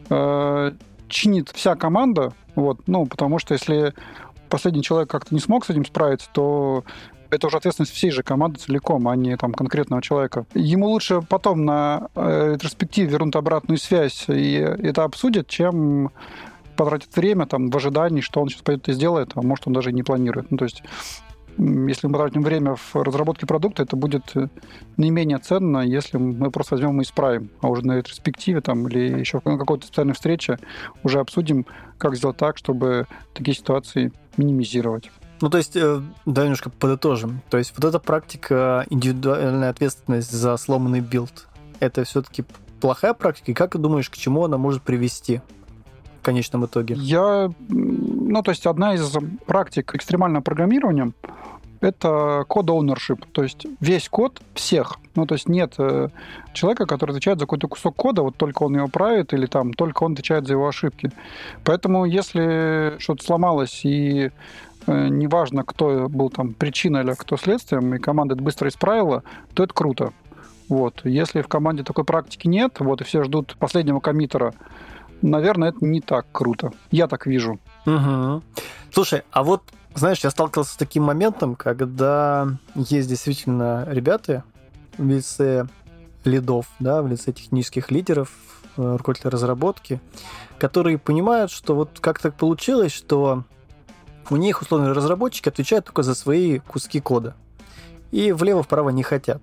[0.10, 0.72] э,
[1.10, 3.94] чинит вся команда, вот, ну, потому что если
[4.50, 6.86] последний человек как-то не смог с этим справиться, то
[7.30, 10.46] это уже ответственность всей же команды целиком, а не там конкретного человека.
[10.54, 16.12] Ему лучше потом на э, ретроспективе вернуть обратную связь и это обсудят, чем
[16.76, 19.90] потратит время там в ожидании, что он сейчас пойдет и сделает, а может он даже
[19.90, 20.52] и не планирует.
[20.52, 20.84] Ну, то есть
[21.58, 24.34] если мы потратим время в разработке продукта, это будет
[24.96, 27.50] не менее ценно, если мы просто возьмем и исправим.
[27.62, 30.60] А уже на ретроспективе там, или еще на какой-то специальной встрече
[31.04, 31.66] уже обсудим,
[31.98, 35.10] как сделать так, чтобы такие ситуации минимизировать.
[35.42, 37.42] Ну, то есть, э, давай немножко подытожим.
[37.50, 41.48] То есть, вот эта практика индивидуальная ответственность за сломанный build,
[41.80, 42.44] это все-таки
[42.82, 43.52] плохая практика?
[43.52, 45.42] И как ты думаешь, к чему она может привести
[46.22, 46.96] в конечном итоге?
[46.98, 47.52] Я...
[47.70, 51.14] Ну, то есть, одна из практик экстремального программирования
[51.82, 54.98] это код ownership, то есть весь код всех.
[55.16, 56.10] Ну, то есть нет э,
[56.54, 60.04] человека, который отвечает за какой-то кусок кода, вот только он его правит, или там только
[60.04, 61.12] он отвечает за его ошибки.
[61.64, 64.32] Поэтому если что-то сломалось и
[64.88, 69.24] неважно, кто был там причиной или кто следствием, и команда это быстро исправила,
[69.54, 70.14] то это круто.
[70.70, 71.02] Вот.
[71.04, 74.54] Если в команде такой практики нет, вот, и все ждут последнего коммитера,
[75.22, 76.72] наверное, это не так круто.
[76.92, 77.60] Я так вижу.
[77.86, 78.44] Угу.
[78.92, 79.64] Слушай, а вот,
[79.96, 84.44] знаешь, я сталкивался с таким моментом, когда есть действительно ребята
[84.98, 85.68] в лице
[86.24, 88.32] лидов, да, в лице технических лидеров,
[88.76, 90.02] э, руководителей разработки,
[90.60, 93.44] которые понимают, что вот как так получилось, что
[94.30, 97.36] у них, условно, разработчики отвечают только за свои куски кода.
[98.12, 99.42] И влево-вправо не хотят.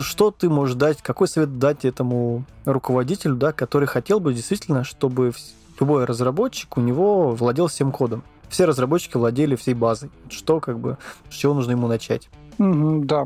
[0.00, 5.32] Что ты можешь дать, какой совет дать этому руководителю, да, который хотел бы действительно, чтобы
[5.80, 8.22] любой разработчик у него владел всем кодом?
[8.48, 10.10] Все разработчики владели всей базой.
[10.30, 10.98] Что, как бы,
[11.30, 12.28] с чего нужно ему начать?
[12.58, 13.24] Mm-hmm, да,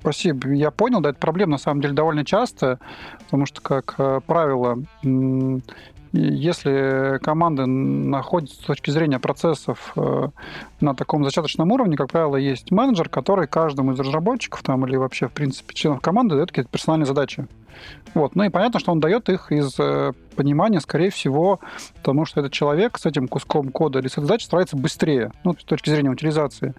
[0.00, 0.52] Спасибо.
[0.52, 2.78] Я понял, да, это проблема на самом деле довольно часто,
[3.24, 4.78] потому что, как э, правило,
[6.16, 10.28] если команда находится с точки зрения процессов э,
[10.80, 15.28] на таком зачаточном уровне, как правило, есть менеджер, который каждому из разработчиков там, или вообще,
[15.28, 17.46] в принципе, членов команды дает какие-то персональные задачи.
[18.14, 18.34] Вот.
[18.34, 21.60] Ну и понятно, что он дает их из э, понимания, скорее всего,
[21.96, 25.54] потому что этот человек с этим куском кода или с этой задачей справится быстрее, ну,
[25.54, 26.74] с точки зрения утилизации.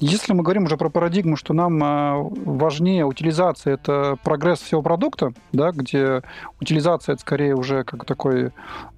[0.00, 5.32] Если мы говорим уже про парадигму, что нам э, важнее утилизация, это прогресс всего продукта,
[5.52, 6.22] да, где
[6.60, 8.50] утилизация это скорее уже как такой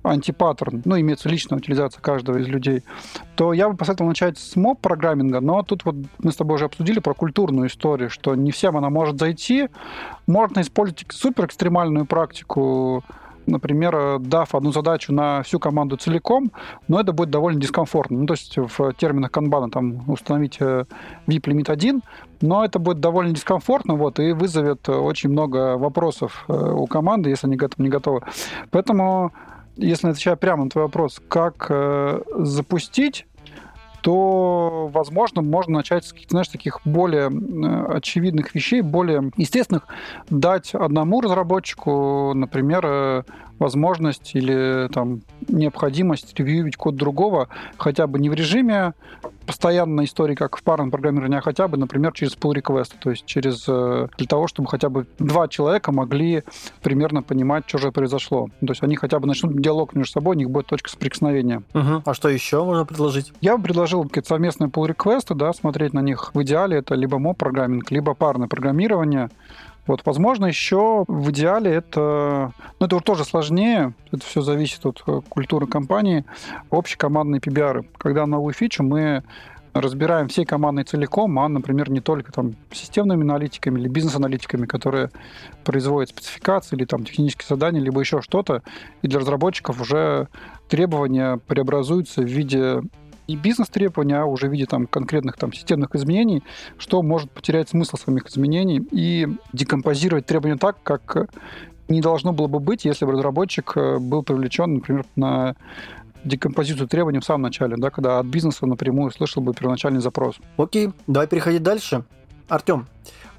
[0.02, 2.82] антипаттерн, ну, имеется личная утилизация каждого из людей,
[3.35, 6.98] то я бы посоветовал начать с моб-программинга, но тут вот мы с тобой уже обсудили
[6.98, 9.68] про культурную историю, что не всем она может зайти.
[10.26, 13.04] Можно использовать супер экстремальную практику
[13.46, 16.50] например, дав одну задачу на всю команду целиком,
[16.88, 18.18] но это будет довольно дискомфортно.
[18.18, 22.02] Ну, то есть в терминах канбана там установить VIP лимит 1,
[22.40, 27.46] но это будет довольно дискомфортно, вот, и вызовет очень много вопросов э, у команды, если
[27.46, 28.22] они к этому не готовы.
[28.70, 29.32] Поэтому,
[29.76, 33.26] если отвечать прямо на твой вопрос, как э, запустить
[34.06, 39.88] то, возможно, можно начать с каких-то, знаешь, таких более э, очевидных вещей, более естественных,
[40.30, 43.24] дать одному разработчику, например,
[43.58, 48.94] возможность или там необходимость ревьюить код другого, хотя бы не в режиме
[49.46, 53.24] постоянной истории, как в парном программировании, а хотя бы, например, через pull request, то есть
[53.26, 56.42] через э, для того, чтобы хотя бы два человека могли
[56.82, 58.48] примерно понимать, что же произошло.
[58.60, 61.62] То есть они хотя бы начнут диалог между собой, у них будет точка соприкосновения.
[61.74, 62.02] Угу.
[62.04, 63.32] А что еще можно предложить?
[63.40, 66.32] Я бы предложил какие-то совместные pull request, да, смотреть на них.
[66.34, 69.30] В идеале это либо моб программинг, либо парное программирование.
[69.87, 75.03] Вот, возможно, еще в идеале это, ну, это уже тоже сложнее, это все зависит от
[75.07, 76.25] э, культуры компании,
[76.70, 77.87] общекомандные PBR.
[77.99, 79.22] Когда новую фичу мы
[79.81, 85.11] разбираем всей командой целиком, а, например, не только там системными аналитиками или бизнес-аналитиками, которые
[85.64, 88.62] производят спецификации или там технические задания, либо еще что-то,
[89.03, 90.29] и для разработчиков уже
[90.68, 92.83] требования преобразуются в виде
[93.28, 96.42] не бизнес-требования, а уже в виде там, конкретных там, системных изменений,
[96.78, 101.30] что может потерять смысл самих изменений и декомпозировать требования так, как
[101.88, 105.56] не должно было бы быть, если бы разработчик э, был привлечен, например, на
[106.24, 110.36] декомпозицию требований в самом начале, да, когда от бизнеса напрямую слышал бы первоначальный запрос.
[110.56, 112.04] Окей, давай переходить дальше.
[112.48, 112.86] Артем,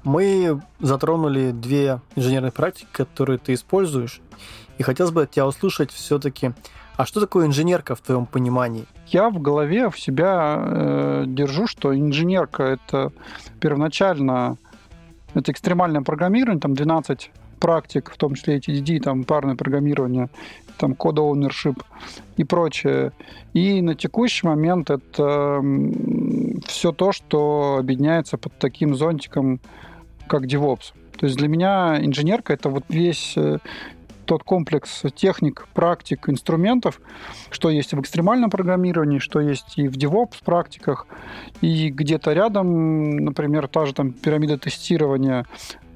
[0.04, 4.20] мы затронули две инженерные практики, которые ты используешь,
[4.78, 6.52] и хотелось бы тебя услышать все-таки,
[6.98, 8.84] а что такое инженерка в твоем понимании?
[9.06, 13.12] Я в голове в себя э, держу, что инженерка это
[13.60, 14.58] первоначально
[15.32, 17.30] это экстремальное программирование, там 12
[17.60, 20.28] практик, в том числе TDD, там парное программирование,
[20.76, 21.80] там код ownership
[22.36, 23.12] и прочее.
[23.52, 25.62] И на текущий момент это
[26.66, 29.60] все то, что объединяется под таким зонтиком,
[30.26, 30.94] как DevOps.
[31.16, 33.58] То есть для меня инженерка это вот весь э,
[34.28, 37.00] тот комплекс техник, практик, инструментов,
[37.50, 41.06] что есть в экстремальном программировании, что есть и в DevOps практиках,
[41.60, 45.44] и где-то рядом, например, та же там пирамида тестирования,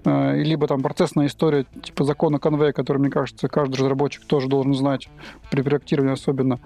[0.05, 4.75] Э, либо там процессная история типа закона конвея, который, мне кажется, каждый разработчик тоже должен
[4.75, 5.09] знать,
[5.51, 6.59] при проектировании особенно.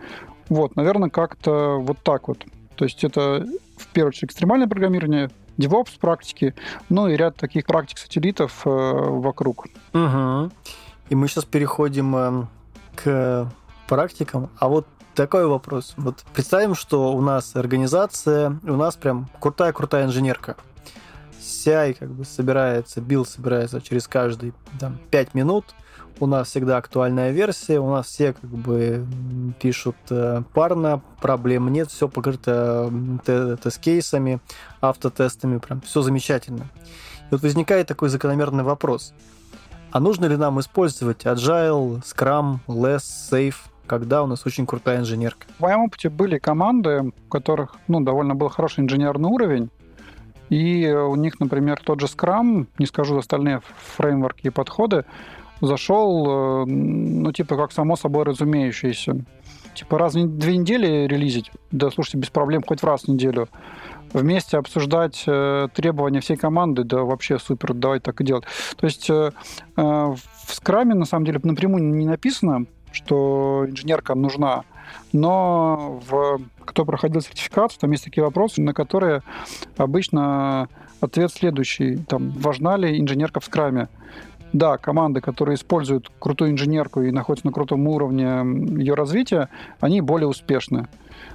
[0.48, 2.44] Вот, наверное, как-то вот так вот.
[2.76, 6.54] То есть это, в первую очередь, экстремальное программирование, DevOps практики,
[6.88, 9.66] ну и ряд таких практик-сателлитов э, вокруг.
[9.92, 10.50] Угу.
[11.08, 12.46] И мы сейчас переходим э,
[12.96, 13.52] к
[13.86, 14.50] практикам.
[14.58, 15.94] А вот такой вопрос.
[15.96, 20.56] Вот представим, что у нас организация, у нас прям крутая-крутая инженерка.
[21.40, 25.74] CI как бы собирается, build собирается через каждые там, 5 минут.
[26.18, 29.06] У нас всегда актуальная версия, у нас все как бы
[29.60, 32.90] пишут э, парно, проблем нет, все покрыто
[33.62, 34.40] тест-кейсами,
[34.80, 36.70] автотестами, прям все замечательно.
[37.30, 39.12] И вот возникает такой закономерный вопрос.
[39.92, 45.46] А нужно ли нам использовать Agile, Scrum, Less, Safe, когда у нас очень крутая инженерка?
[45.58, 49.70] В моем опыте были команды, у которых ну, довольно был хороший инженерный уровень,
[50.50, 53.60] и у них, например, тот же Scrum, не скажу остальные
[53.96, 55.04] фреймворки и подходы,
[55.60, 59.24] зашел, э, ну, типа, как само собой разумеющееся.
[59.74, 61.50] Типа, раз в две недели релизить?
[61.70, 63.48] Да, слушайте, без проблем, хоть раз в неделю.
[64.12, 68.44] Вместе обсуждать э, требования всей команды, да, вообще супер, давай так и делать.
[68.76, 69.32] То есть э,
[69.76, 74.62] э, в скраме, на самом деле, напрямую не написано, что инженерка нужна,
[75.12, 79.22] но в, кто проходил сертификацию, там есть такие вопросы, на которые
[79.76, 80.68] обычно
[81.00, 81.96] ответ следующий.
[81.96, 83.88] Там, важна ли инженерка в скраме?
[84.52, 88.24] Да, команды, которые используют крутую инженерку и находятся на крутом уровне
[88.80, 89.48] ее развития,
[89.80, 90.88] они более успешны.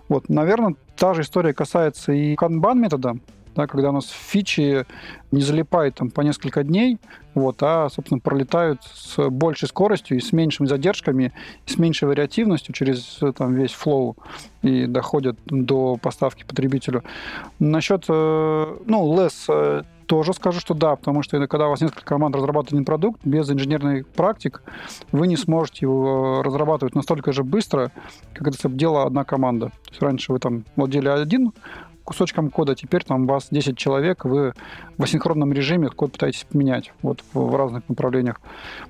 [0.10, 3.16] Вот, наверное, та же история касается и канбан метода
[3.56, 4.86] да, когда у нас фичи
[5.32, 6.98] не залипают там по несколько дней,
[7.34, 11.34] вот, а, собственно, пролетают с большей скоростью и с меньшими задержками,
[11.66, 14.18] с меньшей вариативностью через там, весь флоу
[14.62, 17.04] и доходят до поставки потребителю.
[17.60, 22.04] Насчет, э, ну, less э, тоже скажу, что да, потому что когда у вас несколько
[22.04, 24.62] команд разрабатывают один продукт, без инженерных практик
[25.14, 27.94] вы не сможете его разрабатывать настолько же быстро,
[28.34, 29.68] как это делала одна команда.
[29.68, 31.54] То есть раньше вы там владели один
[32.12, 32.76] кусочком кода.
[32.76, 34.54] Теперь там у вас 10 человек, вы
[34.98, 38.42] в асинхронном режиме код пытаетесь поменять вот в, разных направлениях.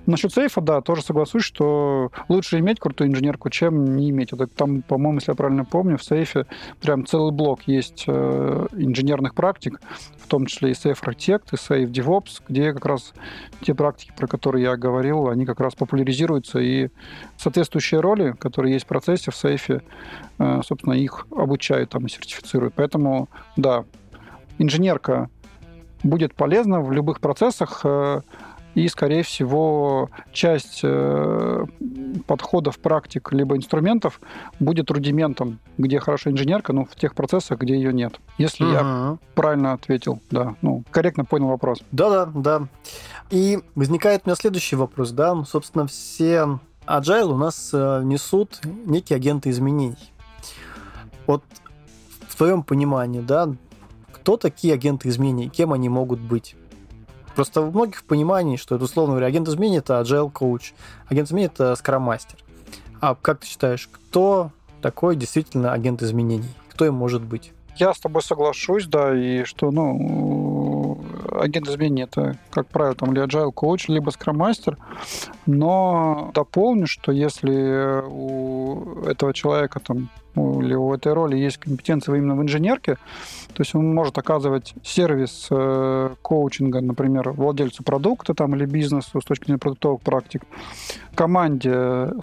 [0.08, 4.34] Насчет сейфа, да, тоже соглашусь, что лучше иметь крутую инженерку, чем не иметь.
[4.34, 6.48] Это там, по-моему, если я правильно помню, в сейфе
[6.82, 9.80] прям целый блок есть э, инженерных практик,
[10.18, 13.14] в том числе и Safe Architect, и Safe DevOps, где как раз
[13.62, 16.90] те практики, про которые я говорил, они как раз популяризируются, и
[17.38, 19.84] соответствующие роли, которые есть в процессе в сейфе,
[20.40, 22.74] э, собственно, их обучают там и сертифицируют.
[22.76, 23.11] Поэтому,
[23.58, 23.86] да,
[24.58, 25.30] инженерка
[26.04, 28.22] будет полезна в любых процессах, э,
[28.74, 31.66] и, скорее всего, часть э,
[32.26, 34.22] подходов, практик, либо инструментов
[34.60, 38.20] будет рудиментом, где хорошая инженерка, но в тех процессах, где ее нет.
[38.38, 38.72] Если угу.
[38.72, 41.80] я правильно ответил, да, ну, корректно понял вопрос.
[41.92, 42.68] Да-да, да.
[43.30, 49.18] И возникает у меня следующий вопрос, да, собственно, все Agile у нас э, несут некие
[49.18, 50.14] агенты изменений.
[51.28, 51.44] Вот
[52.42, 53.50] твоем понимании, да,
[54.12, 56.56] кто такие агенты изменений, кем они могут быть?
[57.36, 60.74] Просто в многих понимании, что это, условно говоря, агент изменений– это agile coach,
[61.08, 62.40] агент изменений– это Scrum Master.
[63.00, 64.50] А как ты считаешь, кто
[64.82, 66.50] такой действительно агент изменений?
[66.70, 67.54] Кто им может быть?
[67.76, 71.00] Я с тобой соглашусь, да, и что, ну,
[71.40, 74.78] агент изменений это, как правило, там, или agile coach, либо Scrum Master,
[75.46, 82.36] но дополню, что если у этого человека там или у этой роли есть компетенция именно
[82.36, 82.96] в инженерке,
[83.54, 89.26] то есть он может оказывать сервис э, коучинга, например, владельцу продукта там, или бизнесу с
[89.26, 90.44] точки зрения продуктовых практик,
[91.16, 91.72] команде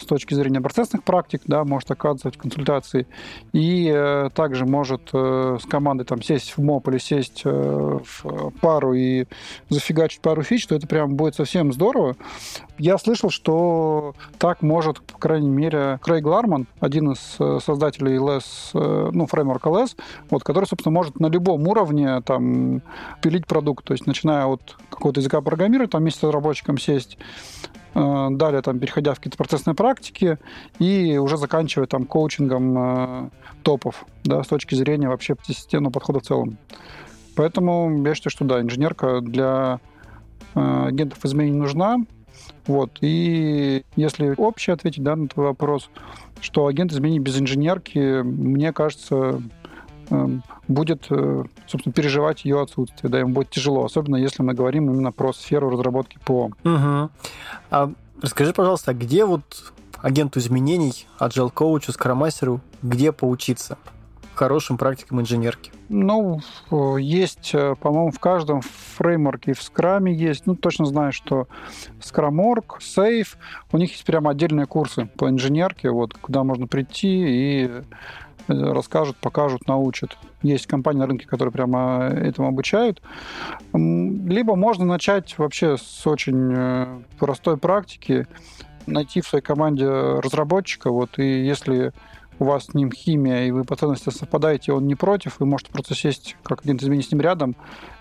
[0.00, 3.06] с точки зрения процессных практик, да, может оказывать консультации,
[3.52, 7.50] и э, также может э, с командой там сесть в МОП или сесть э,
[8.02, 9.26] в пару и
[9.68, 12.16] зафигачить пару фич, то это прям будет совсем здорово.
[12.78, 18.44] Я слышал, что так может, по крайней мере, Крейг Ларман, один из э, создателей LS,
[18.74, 19.96] э, ну, фреймворк LS,
[20.30, 22.82] вот, который, собственно, может на любом уровне там
[23.20, 27.18] пилить продукт, то есть начиная от какого-то языка программирования, там вместе с разработчиком сесть,
[27.74, 30.38] э, далее там переходя в какие-то процессные практики
[30.78, 33.30] и уже заканчивая там коучингом
[33.62, 36.58] топов, да, с точки зрения вообще системного подхода в целом.
[37.34, 39.80] Поэтому я считаю, что да, инженерка для
[40.54, 41.98] агентов изменений нужна,
[42.66, 42.98] вот.
[43.00, 45.90] И если общее ответить да, на твой вопрос,
[46.40, 49.42] что агент изменений без инженерки, мне кажется,
[50.66, 55.12] будет, э, собственно, переживать ее отсутствие, да, ему будет тяжело, особенно если мы говорим именно
[55.12, 56.50] про сферу разработки ПО.
[56.64, 57.10] Угу.
[57.70, 57.92] А
[58.22, 63.78] расскажи, пожалуйста, где вот агенту изменений, agile коучу, скромастеру, где поучиться?
[64.38, 65.72] хорошим практикам инженерки?
[65.88, 66.40] Ну,
[66.96, 70.46] есть, э, по-моему, в каждом фреймворке в скраме есть.
[70.46, 71.48] Ну, точно знаю, что
[72.00, 73.28] Scrum.org, Safe,
[73.72, 77.70] у них есть прямо отдельные курсы по инженерке, вот, куда можно прийти и
[78.48, 80.16] расскажут, покажут, научат.
[80.42, 83.02] Есть компании на рынке, которые прямо этому обучают.
[83.72, 88.26] Либо можно начать вообще с очень э, простой практики,
[88.86, 91.92] найти в своей команде разработчика, вот, и если
[92.38, 95.72] у вас с ним химия, и вы по ценности совпадаете, он не против, вы можете
[95.72, 97.56] просто сесть как один из с ним рядом,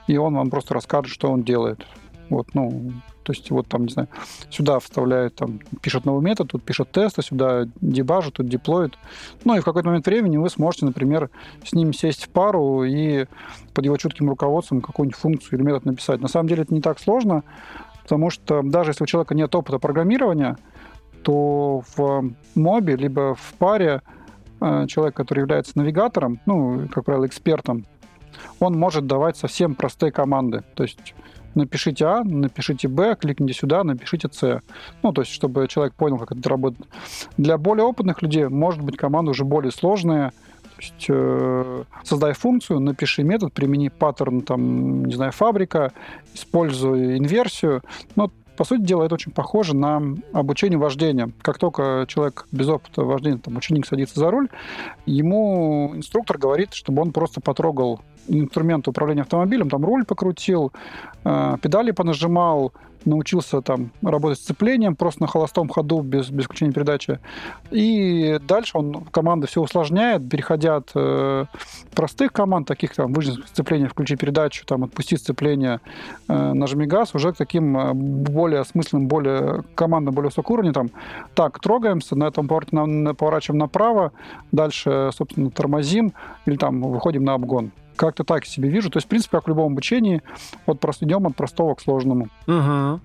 [0.08, 1.86] и он вам просто расскажет, что он делает.
[2.30, 2.92] Вот, ну,
[3.28, 4.08] то есть вот там, не знаю,
[4.50, 8.98] сюда вставляют, там, пишет новый метод, тут пишет тесты, сюда дебажит, тут деплоит.
[9.44, 11.30] Ну и в какой-то момент времени вы сможете, например,
[11.64, 13.26] с ним сесть в пару и
[13.74, 16.22] под его чутким руководством какую-нибудь функцию или метод написать.
[16.22, 17.44] На самом деле это не так сложно,
[18.02, 20.58] потому что даже если у человека нет опыта программирования,
[21.24, 24.02] то в мобе либо в паре
[24.60, 27.86] Э, человек, который является навигатором, ну, как правило, экспертом,
[28.60, 30.64] он может давать совсем простые команды.
[30.76, 31.14] То есть
[31.58, 34.62] напишите А, напишите Б, кликните сюда, напишите С.
[35.04, 36.88] Ну, то есть, чтобы человек понял, как это работает.
[37.38, 40.32] Для более опытных людей может быть команда уже более сложная.
[40.62, 45.92] То есть, э, создай функцию, напиши метод, примени паттерн, там, не знаю, фабрика,
[46.34, 47.82] используй инверсию.
[48.16, 50.02] Но по сути дела, это очень похоже на
[50.34, 51.32] обучение вождения.
[51.42, 54.50] Как только человек без опыта вождения, там, ученик садится за руль,
[55.06, 60.72] ему инструктор говорит, чтобы он просто потрогал инструмент управления автомобилем, там руль покрутил,
[61.24, 62.74] э, педали понажимал,
[63.08, 67.20] научился там работать с сцеплением просто на холостом ходу без, без включения передачи.
[67.72, 71.46] И дальше он команды все усложняет, переходя от э,
[71.96, 75.80] простых команд, таких там выжми сцепление, включи передачу, там отпусти сцепление,
[76.28, 80.74] э, нажми газ, уже к таким э, более осмысленным, более командам более высокого уровня.
[80.74, 80.90] Там,
[81.34, 84.12] так, трогаемся, на этом повороте на, на, поворачиваем направо,
[84.52, 86.14] дальше, собственно, тормозим
[86.46, 88.90] или там выходим на обгон как-то так себе вижу.
[88.90, 90.24] То есть, в принципе, как в любом обучении,
[90.66, 92.30] вот просто идем от простого к сложному.
[92.48, 93.02] Угу.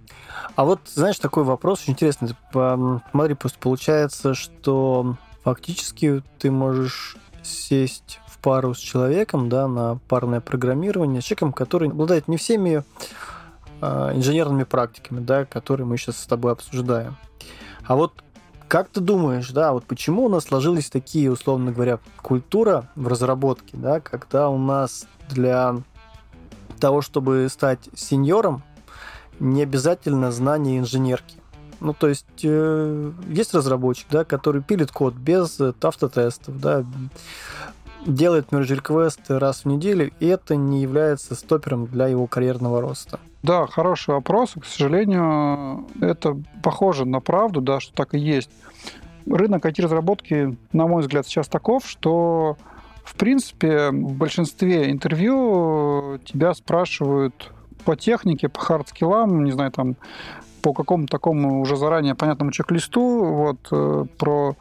[0.55, 2.30] А вот, знаешь, такой вопрос очень интересный.
[2.53, 10.40] Смотри, просто получается, что фактически ты можешь сесть в пару с человеком, да, на парное
[10.40, 12.84] программирование, с человеком, который обладает не всеми
[13.80, 17.16] э, инженерными практиками, да, которые мы сейчас с тобой обсуждаем.
[17.84, 18.22] А вот
[18.73, 23.77] как ты думаешь, да, вот почему у нас сложились такие, условно говоря, культура в разработке,
[23.77, 25.77] да, когда у нас для
[26.81, 28.62] того, чтобы стать сеньором,
[29.39, 31.37] не обязательно знание инженерки.
[31.81, 36.87] Ну, то есть э, есть разработчик, да, который пилит код без автотестов, да,
[38.07, 43.20] делает merge request раз в неделю, и это не является стопером для его карьерного роста.
[43.43, 44.55] Да, хороший вопрос.
[44.61, 48.51] К сожалению, это похоже на правду, да, что так и есть.
[49.26, 52.57] Рынок IT-разработки, на мой взгляд, сейчас таков, что
[53.05, 57.53] в принципе, в большинстве интервью тебя спрашивают
[57.84, 59.97] по технике, по hard skills-ам, не знаю, там,
[60.62, 64.55] по какому-то такому уже заранее понятному чек-листу, вот, э, про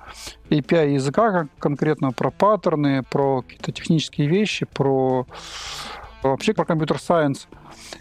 [0.49, 5.27] API языка конкретно, про паттерны, про какие-то технические вещи, про
[6.23, 7.47] вообще про компьютер-сайенс–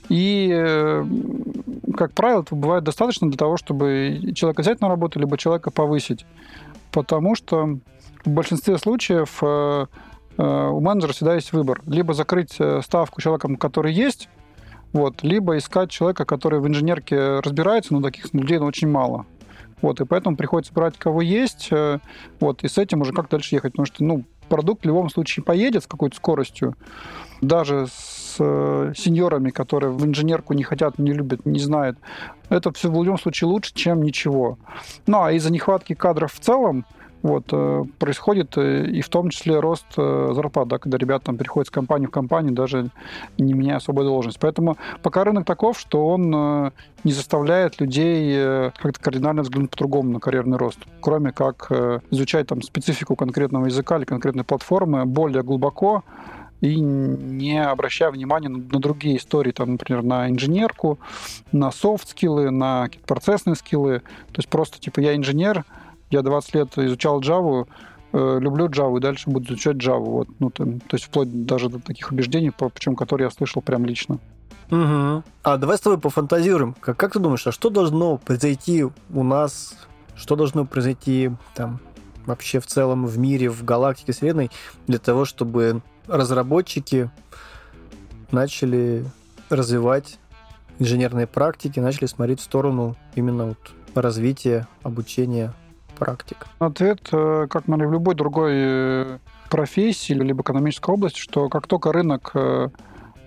[0.09, 1.05] и, э,
[1.97, 6.27] как правило, это бывает достаточно для того, чтобы человека взять на работу, либо человека повысить.
[6.91, 7.79] Потому что
[8.25, 9.87] в большинстве случаев э,
[10.37, 11.81] э, у менеджера всегда есть выбор.
[11.87, 14.29] Либо закрыть ставку человеком, который есть,
[14.93, 19.27] вот, либо искать человека, который в инженерке разбирается, но таких людей очень мало.
[19.81, 21.71] Вот, и поэтому приходится брать кого есть,
[22.41, 25.43] вот, и с этим уже как дальше ехать, потому что, ну, продукт в любом случае
[25.43, 26.77] поедет с какой-то скоростью,
[27.41, 31.99] даже с э, сеньорами, которые в инженерку не хотят, не любят, не знают.
[32.49, 34.59] Это все в любом случае лучше, чем ничего.
[35.07, 36.85] Ну, а из-за нехватки кадров в целом,
[37.23, 41.69] вот, э, происходит э, и в том числе рост зарплат, да, когда ребята там переходят
[41.69, 42.89] с компании в компанию, даже
[43.39, 44.39] не меняя особой должность.
[44.39, 46.31] Поэтому пока рынок таков, что он
[47.05, 51.71] не заставляет людей как-то кардинально взглянуть по-другому на карьерный рост, кроме как
[52.11, 56.05] изучать там специфику конкретного языка или конкретной платформы более глубоко,
[56.61, 60.99] и не обращая внимания на, на другие истории, там, например, на инженерку,
[61.53, 64.01] на софт-скиллы, на процессные скиллы.
[64.01, 65.65] То есть просто, типа, я инженер,
[66.11, 67.67] я 20 лет изучал Java,
[68.13, 70.05] э, люблю Java и дальше буду изучать Java.
[70.05, 73.87] Вот, ну, там, то есть вплоть даже до таких убеждений, причем которые я слышал прям
[73.87, 74.19] лично.
[74.71, 75.25] Угу.
[75.43, 76.75] А давай с тобой пофантазируем.
[76.75, 79.75] Как, как ты думаешь, а что должно произойти у нас,
[80.15, 81.81] что должно произойти там
[82.27, 84.51] вообще в целом в мире, в галактике Вселенной
[84.87, 87.11] для того, чтобы разработчики
[88.33, 89.05] начали
[89.49, 90.19] развивать
[90.79, 93.59] инженерные практики, начали смотреть в сторону именно вот
[93.95, 95.53] развития, обучения
[95.99, 96.47] практик?
[96.59, 99.19] Ответ, э, как, наверное, в любой другой э,
[99.51, 102.69] профессии либо экономической области, что как только рынок э,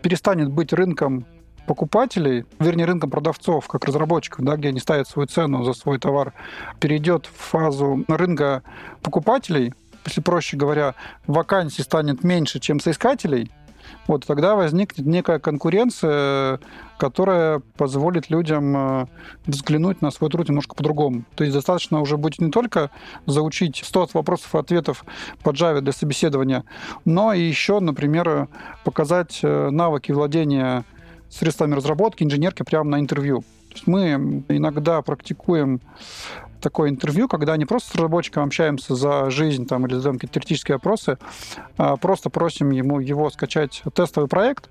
[0.01, 1.25] перестанет быть рынком
[1.67, 6.33] покупателей, вернее, рынком продавцов, как разработчиков, да, где они ставят свою цену за свой товар,
[6.79, 8.63] перейдет в фазу рынка
[9.01, 9.73] покупателей,
[10.05, 10.95] если проще говоря,
[11.27, 13.51] вакансий станет меньше, чем соискателей,
[14.07, 16.59] вот тогда возникнет некая конкуренция,
[16.97, 19.05] которая позволит людям э,
[19.45, 21.23] взглянуть на свой труд немножко по-другому.
[21.35, 22.91] То есть достаточно уже будет не только
[23.25, 25.05] заучить 100 вопросов и ответов
[25.43, 26.63] по Java для собеседования,
[27.05, 28.47] но и еще, например,
[28.83, 30.83] показать э, навыки владения
[31.29, 33.43] средствами разработки, инженерки прямо на интервью.
[33.69, 35.81] То есть мы иногда практикуем
[36.63, 40.77] такое интервью, когда не просто с разработчиком общаемся за жизнь там, или задаем какие-то теоретические
[40.77, 41.17] вопросы,
[41.77, 44.69] а просто просим ему его скачать тестовый проект,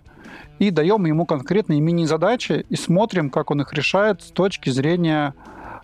[0.59, 5.35] и даем ему конкретные мини-задачи и смотрим, как он их решает с точки зрения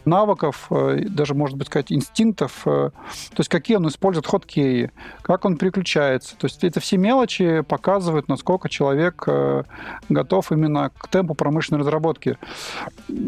[0.09, 4.91] навыков, э, даже, может быть, сказать, инстинктов, э, то есть какие он использует хоткеи,
[5.23, 6.37] как он переключается.
[6.37, 9.65] То есть это все мелочи показывают, насколько человек э,
[10.09, 12.39] готов именно к темпу промышленной разработки.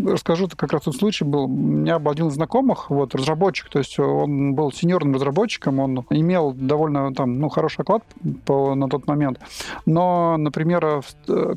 [0.06, 1.44] Расскажу, как раз тот случай был.
[1.44, 6.06] У меня был один из знакомых, вот, разработчик, то есть он был сеньорным разработчиком, он
[6.10, 8.02] имел довольно там, ну, хороший оклад
[8.44, 9.40] по, на тот момент,
[9.86, 11.02] но, например,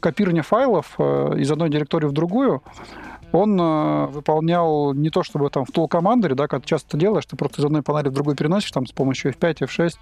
[0.02, 2.62] копирование файлов из одной директории в другую
[3.34, 7.36] он э, выполнял не то чтобы там в тул командере, да, как часто делаешь, ты
[7.36, 9.94] просто из одной панели в другую переносишь там с помощью F5, F6.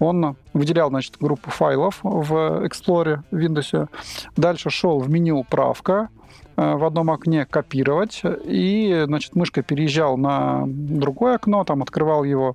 [0.00, 3.88] Он выделял, значит, группу файлов в Explorer в Windows.
[4.36, 6.08] Дальше шел в меню «Правка»,
[6.56, 12.54] в одном окне копировать, и, значит, мышкой переезжал на другое окно, там открывал его,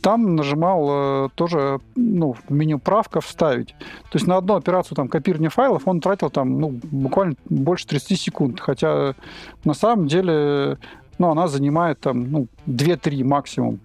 [0.00, 3.74] там нажимал э, тоже, ну, в меню правка вставить.
[4.10, 8.20] То есть на одну операцию там копирования файлов он тратил там, ну, буквально больше 30
[8.20, 9.14] секунд, хотя
[9.64, 10.78] на самом деле,
[11.18, 13.80] ну, она занимает там, ну, 2-3 максимум.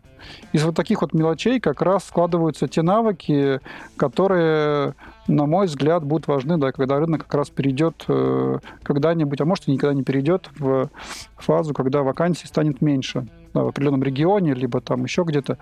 [0.52, 3.60] Из вот таких вот мелочей как раз складываются те навыки,
[3.98, 4.96] которые
[5.28, 9.68] на мой взгляд, будут важны, да, когда рынок как раз перейдет э, когда-нибудь, а может
[9.68, 10.90] и никогда не перейдет в
[11.38, 15.58] фазу, когда вакансий станет меньше в определенном регионе, либо там еще где-то.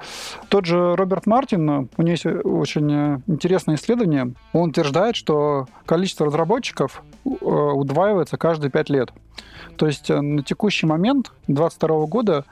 [0.50, 4.34] Тот же Роберт Мартин, у него есть очень э, интересное исследование.
[4.54, 9.12] Он утверждает, что количество разработчиков э, удваивается каждые пять лет.
[9.78, 12.46] То есть на текущий момент 2022 года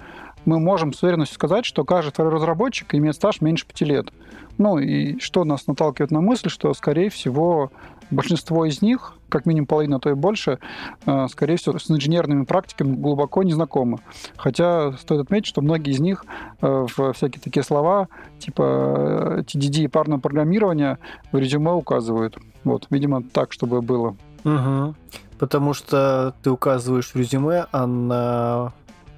[0.45, 4.11] мы можем с уверенностью сказать, что каждый второй разработчик имеет стаж меньше пяти лет.
[4.57, 7.71] Ну и что нас наталкивает на мысль, что, скорее всего,
[8.11, 10.59] большинство из них, как минимум половина, а то и больше,
[11.05, 13.99] э, скорее всего, с инженерными практиками глубоко не знакомы.
[14.35, 16.25] Хотя стоит отметить, что многие из них
[16.61, 18.07] э, в всякие такие слова,
[18.39, 20.97] типа TDD э, и парное программирование,
[21.31, 22.37] в резюме указывают.
[22.63, 24.15] Вот, видимо, так, чтобы было.
[24.43, 24.95] Угу.
[25.37, 28.73] Потому что ты указываешь в резюме, а на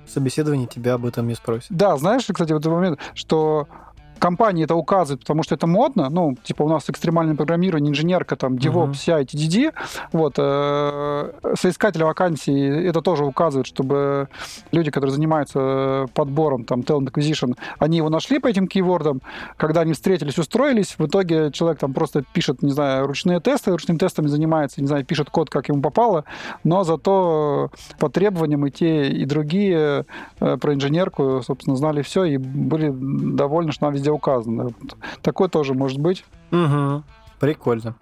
[0.08, 1.68] собеседовании тебя об этом не спросят.
[1.70, 3.68] Да, знаешь, кстати, в этот момент, что
[4.22, 8.53] компании это указывают, потому что это модно, ну, типа у нас экстремальное программирование, инженерка, там,
[8.53, 9.74] DevOps, CI, TDD,
[10.13, 12.53] вот, э, соискатели вакансий
[12.88, 14.30] это тоже указывают, чтобы
[14.72, 19.22] люди, которые занимаются подбором, там, talent acquisition, они его нашли по этим кейвордам,
[19.57, 23.97] когда они встретились, устроились, в итоге человек там просто пишет, не знаю, ручные тесты, ручными
[23.97, 26.26] тестами занимается, не знаю, пишет код, как ему попало,
[26.63, 30.05] но зато по требованиям и те, и другие
[30.39, 34.72] э, про инженерку, собственно, знали все и были довольны, что она везде указано.
[35.22, 36.26] Такое тоже может быть.
[36.51, 37.03] Угу.
[37.39, 37.95] Прикольно.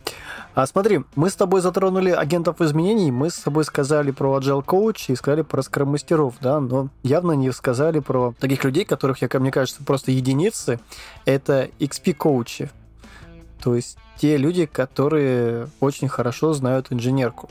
[0.54, 5.06] А смотри, мы с тобой затронули агентов изменений, мы с тобой сказали про agile coach
[5.08, 9.52] и сказали про скрам-мастеров, да, но явно не сказали про таких людей, которых, я, мне
[9.52, 10.82] кажется, просто единицы.
[11.24, 12.70] Это XP-коучи.
[13.64, 17.50] То есть те люди, которые очень хорошо знают инженерку.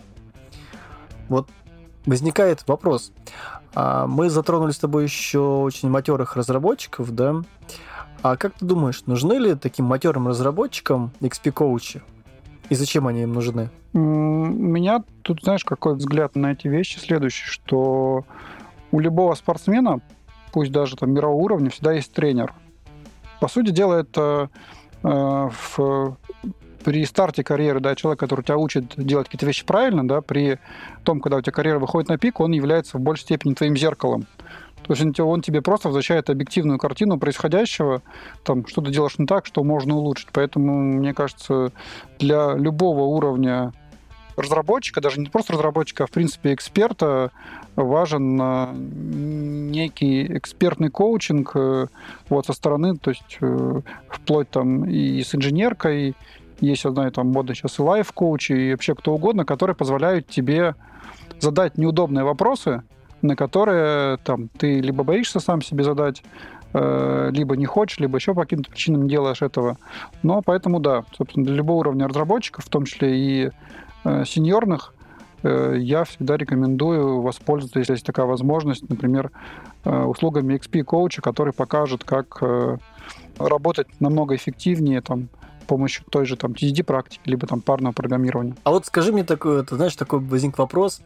[1.31, 1.49] Вот
[2.05, 3.13] возникает вопрос.
[3.75, 7.43] А мы затронули с тобой еще очень матерых разработчиков, да?
[8.23, 12.03] А как ты думаешь, нужны ли таким матерым разработчикам XP-коучи?
[12.69, 13.71] И зачем они им нужны?
[13.93, 18.25] У меня тут, знаешь, какой взгляд на эти вещи следующий, что
[18.91, 20.01] у любого спортсмена,
[20.53, 22.53] пусть даже там мирового уровня, всегда есть тренер.
[23.41, 24.51] По сути дела, это
[25.03, 26.17] э, в,
[26.85, 30.59] при старте карьеры, да, человек, который тебя учит делать какие-то вещи правильно, да, при
[31.05, 34.27] том, когда у тебя карьера выходит на пик, он является в большей степени твоим зеркалом.
[34.89, 38.01] То есть он тебе просто возвращает объективную картину происходящего,
[38.43, 40.29] там, что ты делаешь не так, что можно улучшить.
[40.33, 41.73] Поэтому, мне кажется,
[42.19, 43.75] для любого уровня
[44.35, 47.33] разработчика, даже не просто разработчика, а в принципе эксперта,
[47.77, 51.89] важен э, некий экспертный коучинг э,
[52.31, 56.15] вот со стороны, то есть э, вплоть там и с инженеркой,
[56.61, 60.77] есть, знаю, там модно сейчас и лайф-коучи, и вообще кто угодно, которые позволяют тебе
[61.41, 62.83] задать неудобные вопросы,
[63.23, 66.23] на которые там, ты либо боишься сам себе задать,
[66.73, 69.79] э, либо не хочешь, либо еще по каким-то причинам не делаешь этого.
[70.23, 73.51] Но поэтому, да, собственно, для любого уровня разработчиков, в том числе и
[74.05, 74.95] э, сеньорных,
[75.43, 79.31] э, я всегда рекомендую воспользоваться, если есть такая возможность, например,
[79.85, 82.79] э, услугами XP-коуча, который покажет, как э,
[83.39, 85.29] работать намного эффективнее там,
[85.63, 88.55] с помощью той же там TSD-практики, либо там парного программирования.
[88.65, 91.03] А вот скажи мне такой, ты знаешь, такой возник вопрос.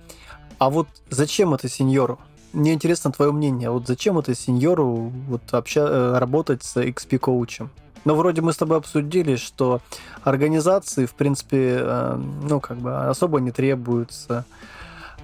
[0.58, 2.18] А вот зачем это сеньору?
[2.52, 3.70] Мне интересно твое мнение.
[3.70, 5.80] Вот зачем это сеньору вот обща...
[5.80, 7.70] Э, работать с XP-коучем?
[8.04, 9.80] Ну, вроде мы с тобой обсудили, что
[10.22, 14.44] организации, в принципе, э, ну, как бы особо не требуются.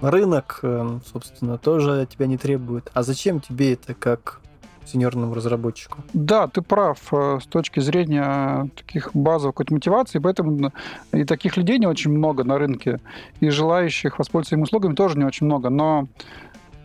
[0.00, 2.90] Рынок, э, собственно, тоже тебя не требует.
[2.94, 4.40] А зачем тебе это как
[4.88, 5.98] сеньорному разработчику.
[6.12, 10.72] Да, ты прав э, с точки зрения таких базовых какой-то мотивации, поэтому
[11.12, 13.00] и таких людей не очень много на рынке,
[13.40, 16.08] и желающих воспользоваться им услугами тоже не очень много, но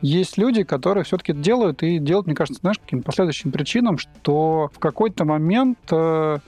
[0.01, 4.79] есть люди, которые все-таки делают, и делают, мне кажется, знаешь, каким последующим причинам, что в
[4.79, 6.39] какой-то момент э,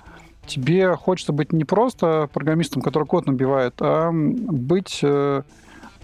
[0.45, 5.43] тебе хочется быть не просто программистом, который код набивает, а быть э,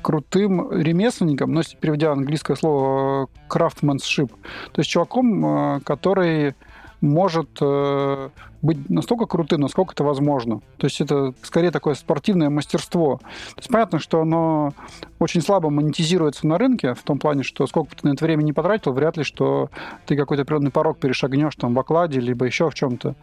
[0.02, 4.30] крутым ремесленником, но если переводя английское слово craftsmanship,
[4.72, 6.56] то есть чуваком, э, который
[7.02, 8.30] может э,
[8.62, 10.62] быть настолько крутым, насколько это возможно.
[10.78, 13.18] То есть это скорее такое спортивное мастерство.
[13.18, 14.74] То есть понятно, что оно
[15.20, 18.44] очень слабо монетизируется на рынке, в том плане, что сколько бы ты на это время
[18.44, 19.70] не потратил, вряд ли, что
[20.06, 23.16] ты какой-то определенный порог перешагнешь там в окладе, либо еще в чем-то.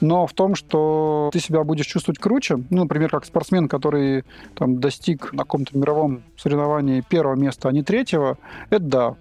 [0.00, 4.24] Но в том, что ты себя будешь чувствовать круче, ну, например, как спортсмен, который
[4.54, 8.38] там достиг на каком-то мировом соревновании первого места, а не третьего,
[8.70, 9.16] это да,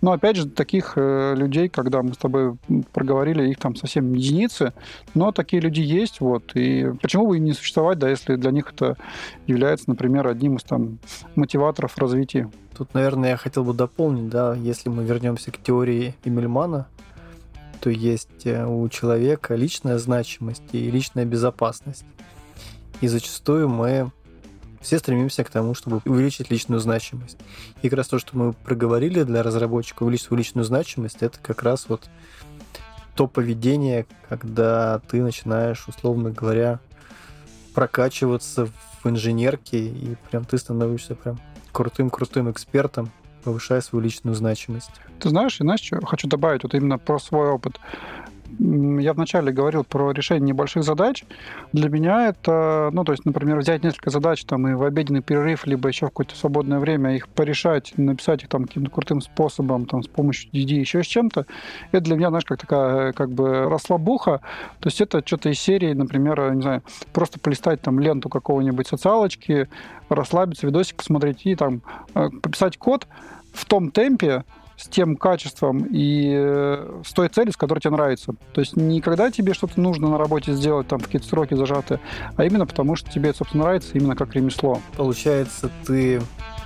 [0.00, 2.56] но опять же, таких э, людей, когда мы с тобой
[2.92, 4.72] проговорили, их там совсем единицы,
[5.14, 6.54] но такие люди есть, вот.
[6.54, 8.96] И почему бы и не существовать, да, если для них это
[9.46, 10.98] является, например, одним из там
[11.34, 12.50] мотиваторов развития.
[12.76, 16.88] Тут, наверное, я хотел бы дополнить, да, если мы вернемся к теории Эмильмана,
[17.80, 22.04] то есть э, у человека личная значимость и личная безопасность.
[23.00, 24.10] И зачастую мы
[24.86, 27.36] все стремимся к тому, чтобы увеличить личную значимость.
[27.82, 31.64] И как раз то, что мы проговорили для разработчика, увеличить свою личную значимость, это как
[31.64, 32.08] раз вот
[33.16, 36.78] то поведение, когда ты начинаешь, условно говоря,
[37.74, 41.40] прокачиваться в инженерке, и прям ты становишься прям
[41.72, 43.10] крутым-крутым экспертом,
[43.42, 44.92] повышая свою личную значимость.
[45.18, 47.80] Ты знаешь, и знаешь, что хочу добавить вот именно про свой опыт
[48.58, 51.24] я вначале говорил про решение небольших задач.
[51.72, 55.66] Для меня это, ну, то есть, например, взять несколько задач там и в обеденный перерыв,
[55.66, 60.02] либо еще в какое-то свободное время их порешать, написать их там каким-то крутым способом, там,
[60.02, 61.46] с помощью DD, еще с чем-то,
[61.92, 64.40] это для меня, знаешь, как такая, как бы расслабуха.
[64.80, 66.82] То есть это что-то из серии, например, не знаю,
[67.12, 69.68] просто полистать там ленту какого-нибудь социалочки,
[70.08, 71.82] расслабиться, видосик посмотреть и там
[72.14, 73.06] э, пописать код
[73.52, 74.44] в том темпе,
[74.76, 78.34] с тем качеством и э, с той целью, с которой тебе нравится.
[78.52, 81.98] То есть не когда тебе что-то нужно на работе сделать, там какие-то сроки зажаты,
[82.36, 84.80] а именно потому, что тебе это, собственно, нравится именно как ремесло.
[84.96, 86.20] Получается, ты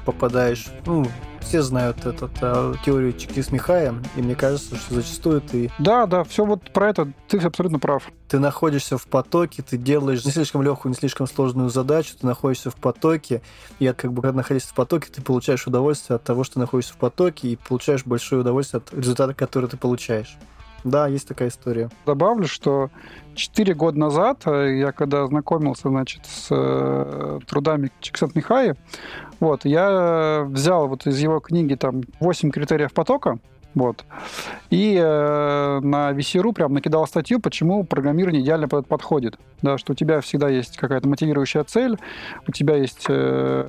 [0.04, 1.06] попадаешь, ну,
[1.40, 5.70] все знают эту а, теорию Чекис Михая, и мне кажется, что зачастую ты...
[5.78, 8.10] Да, да, все вот про это ты абсолютно прав.
[8.28, 12.70] Ты находишься в потоке, ты делаешь не слишком легкую, не слишком сложную задачу, ты находишься
[12.70, 13.42] в потоке,
[13.78, 16.98] и как бы когда находишься в потоке, ты получаешь удовольствие от того, что находишься в
[16.98, 20.36] потоке, и получаешь большое удовольствие от результата, который ты получаешь.
[20.84, 21.90] Да, есть такая история.
[22.06, 22.90] Добавлю, что
[23.34, 28.74] 4 года назад э, я когда знакомился, значит, с э, трудами Чиксент Михаи,
[29.40, 33.38] вот, я взял вот из его книги там 8 критериев потока,
[33.74, 34.04] вот.
[34.70, 39.38] И э, на VC.ru прям накидал статью, почему программирование идеально подходит.
[39.62, 41.98] Да, что у тебя всегда есть какая-то мотивирующая цель,
[42.48, 43.68] у тебя есть э,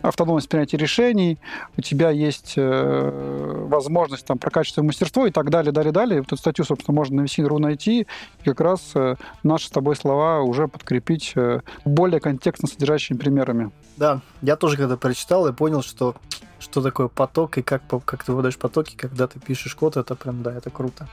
[0.00, 1.38] автономность принятия решений,
[1.76, 6.20] у тебя есть э, возможность там, прокачивать свое мастерство и так далее, далее, далее.
[6.20, 8.06] Вот эту статью, собственно, можно на VC.ru найти
[8.42, 13.70] и как раз э, наши с тобой слова уже подкрепить э, более контекстно содержащими примерами.
[13.96, 16.14] Да, я тоже когда прочитал и понял, что
[16.62, 20.42] что такое поток и как, как ты выдаешь потоки, когда ты пишешь код, это прям,
[20.42, 21.08] да, это круто.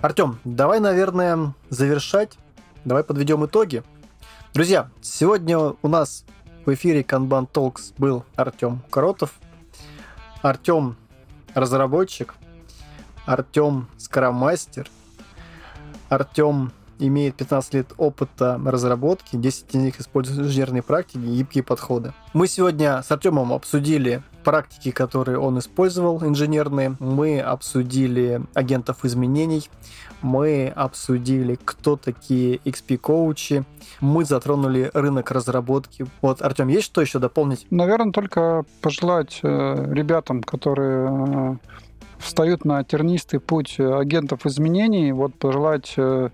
[0.00, 2.38] Артем, давай, наверное, завершать.
[2.84, 3.82] Давай подведем итоги.
[4.54, 6.24] Друзья, сегодня у нас
[6.64, 9.32] в эфире Kanban Talks был Артем Коротов.
[10.42, 10.96] Артем
[11.54, 12.34] разработчик,
[13.26, 14.88] Артем скромастер,
[16.08, 22.12] Артем имеет 15 лет опыта разработки, 10 из них используют инженерные практики и гибкие подходы.
[22.32, 26.96] Мы сегодня с Артемом обсудили практики, которые он использовал, инженерные.
[26.98, 29.68] Мы обсудили агентов изменений.
[30.20, 33.64] Мы обсудили, кто такие XP-коучи.
[34.00, 36.06] Мы затронули рынок разработки.
[36.20, 37.66] Вот, Артем, есть что еще дополнить?
[37.70, 41.56] Наверное, только пожелать э, ребятам, которые э,
[42.18, 46.30] встают на тернистый путь агентов изменений, вот пожелать э,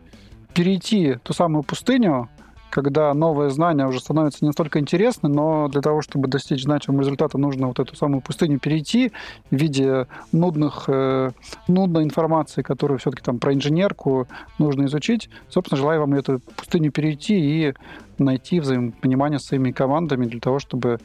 [0.55, 2.28] перейти ту самую пустыню,
[2.70, 7.38] когда новое знание уже становится не настолько интересно, но для того, чтобы достичь значимого результата,
[7.38, 9.12] нужно вот эту самую пустыню перейти
[9.51, 11.30] в виде нудных, э,
[11.66, 14.28] нудной информации, которую все-таки там про инженерку
[14.59, 15.30] нужно изучить.
[15.49, 17.74] Собственно, желаю вам эту пустыню перейти и
[18.18, 20.99] найти взаимопонимание с своими командами для того, чтобы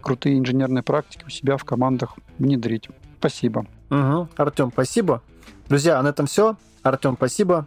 [0.00, 2.88] крутые инженерные практики у себя в командах внедрить.
[3.18, 3.66] Спасибо.
[3.90, 4.28] Угу.
[4.36, 5.22] Артем, спасибо.
[5.68, 6.56] Друзья, а на этом все.
[6.82, 7.66] Артем, спасибо.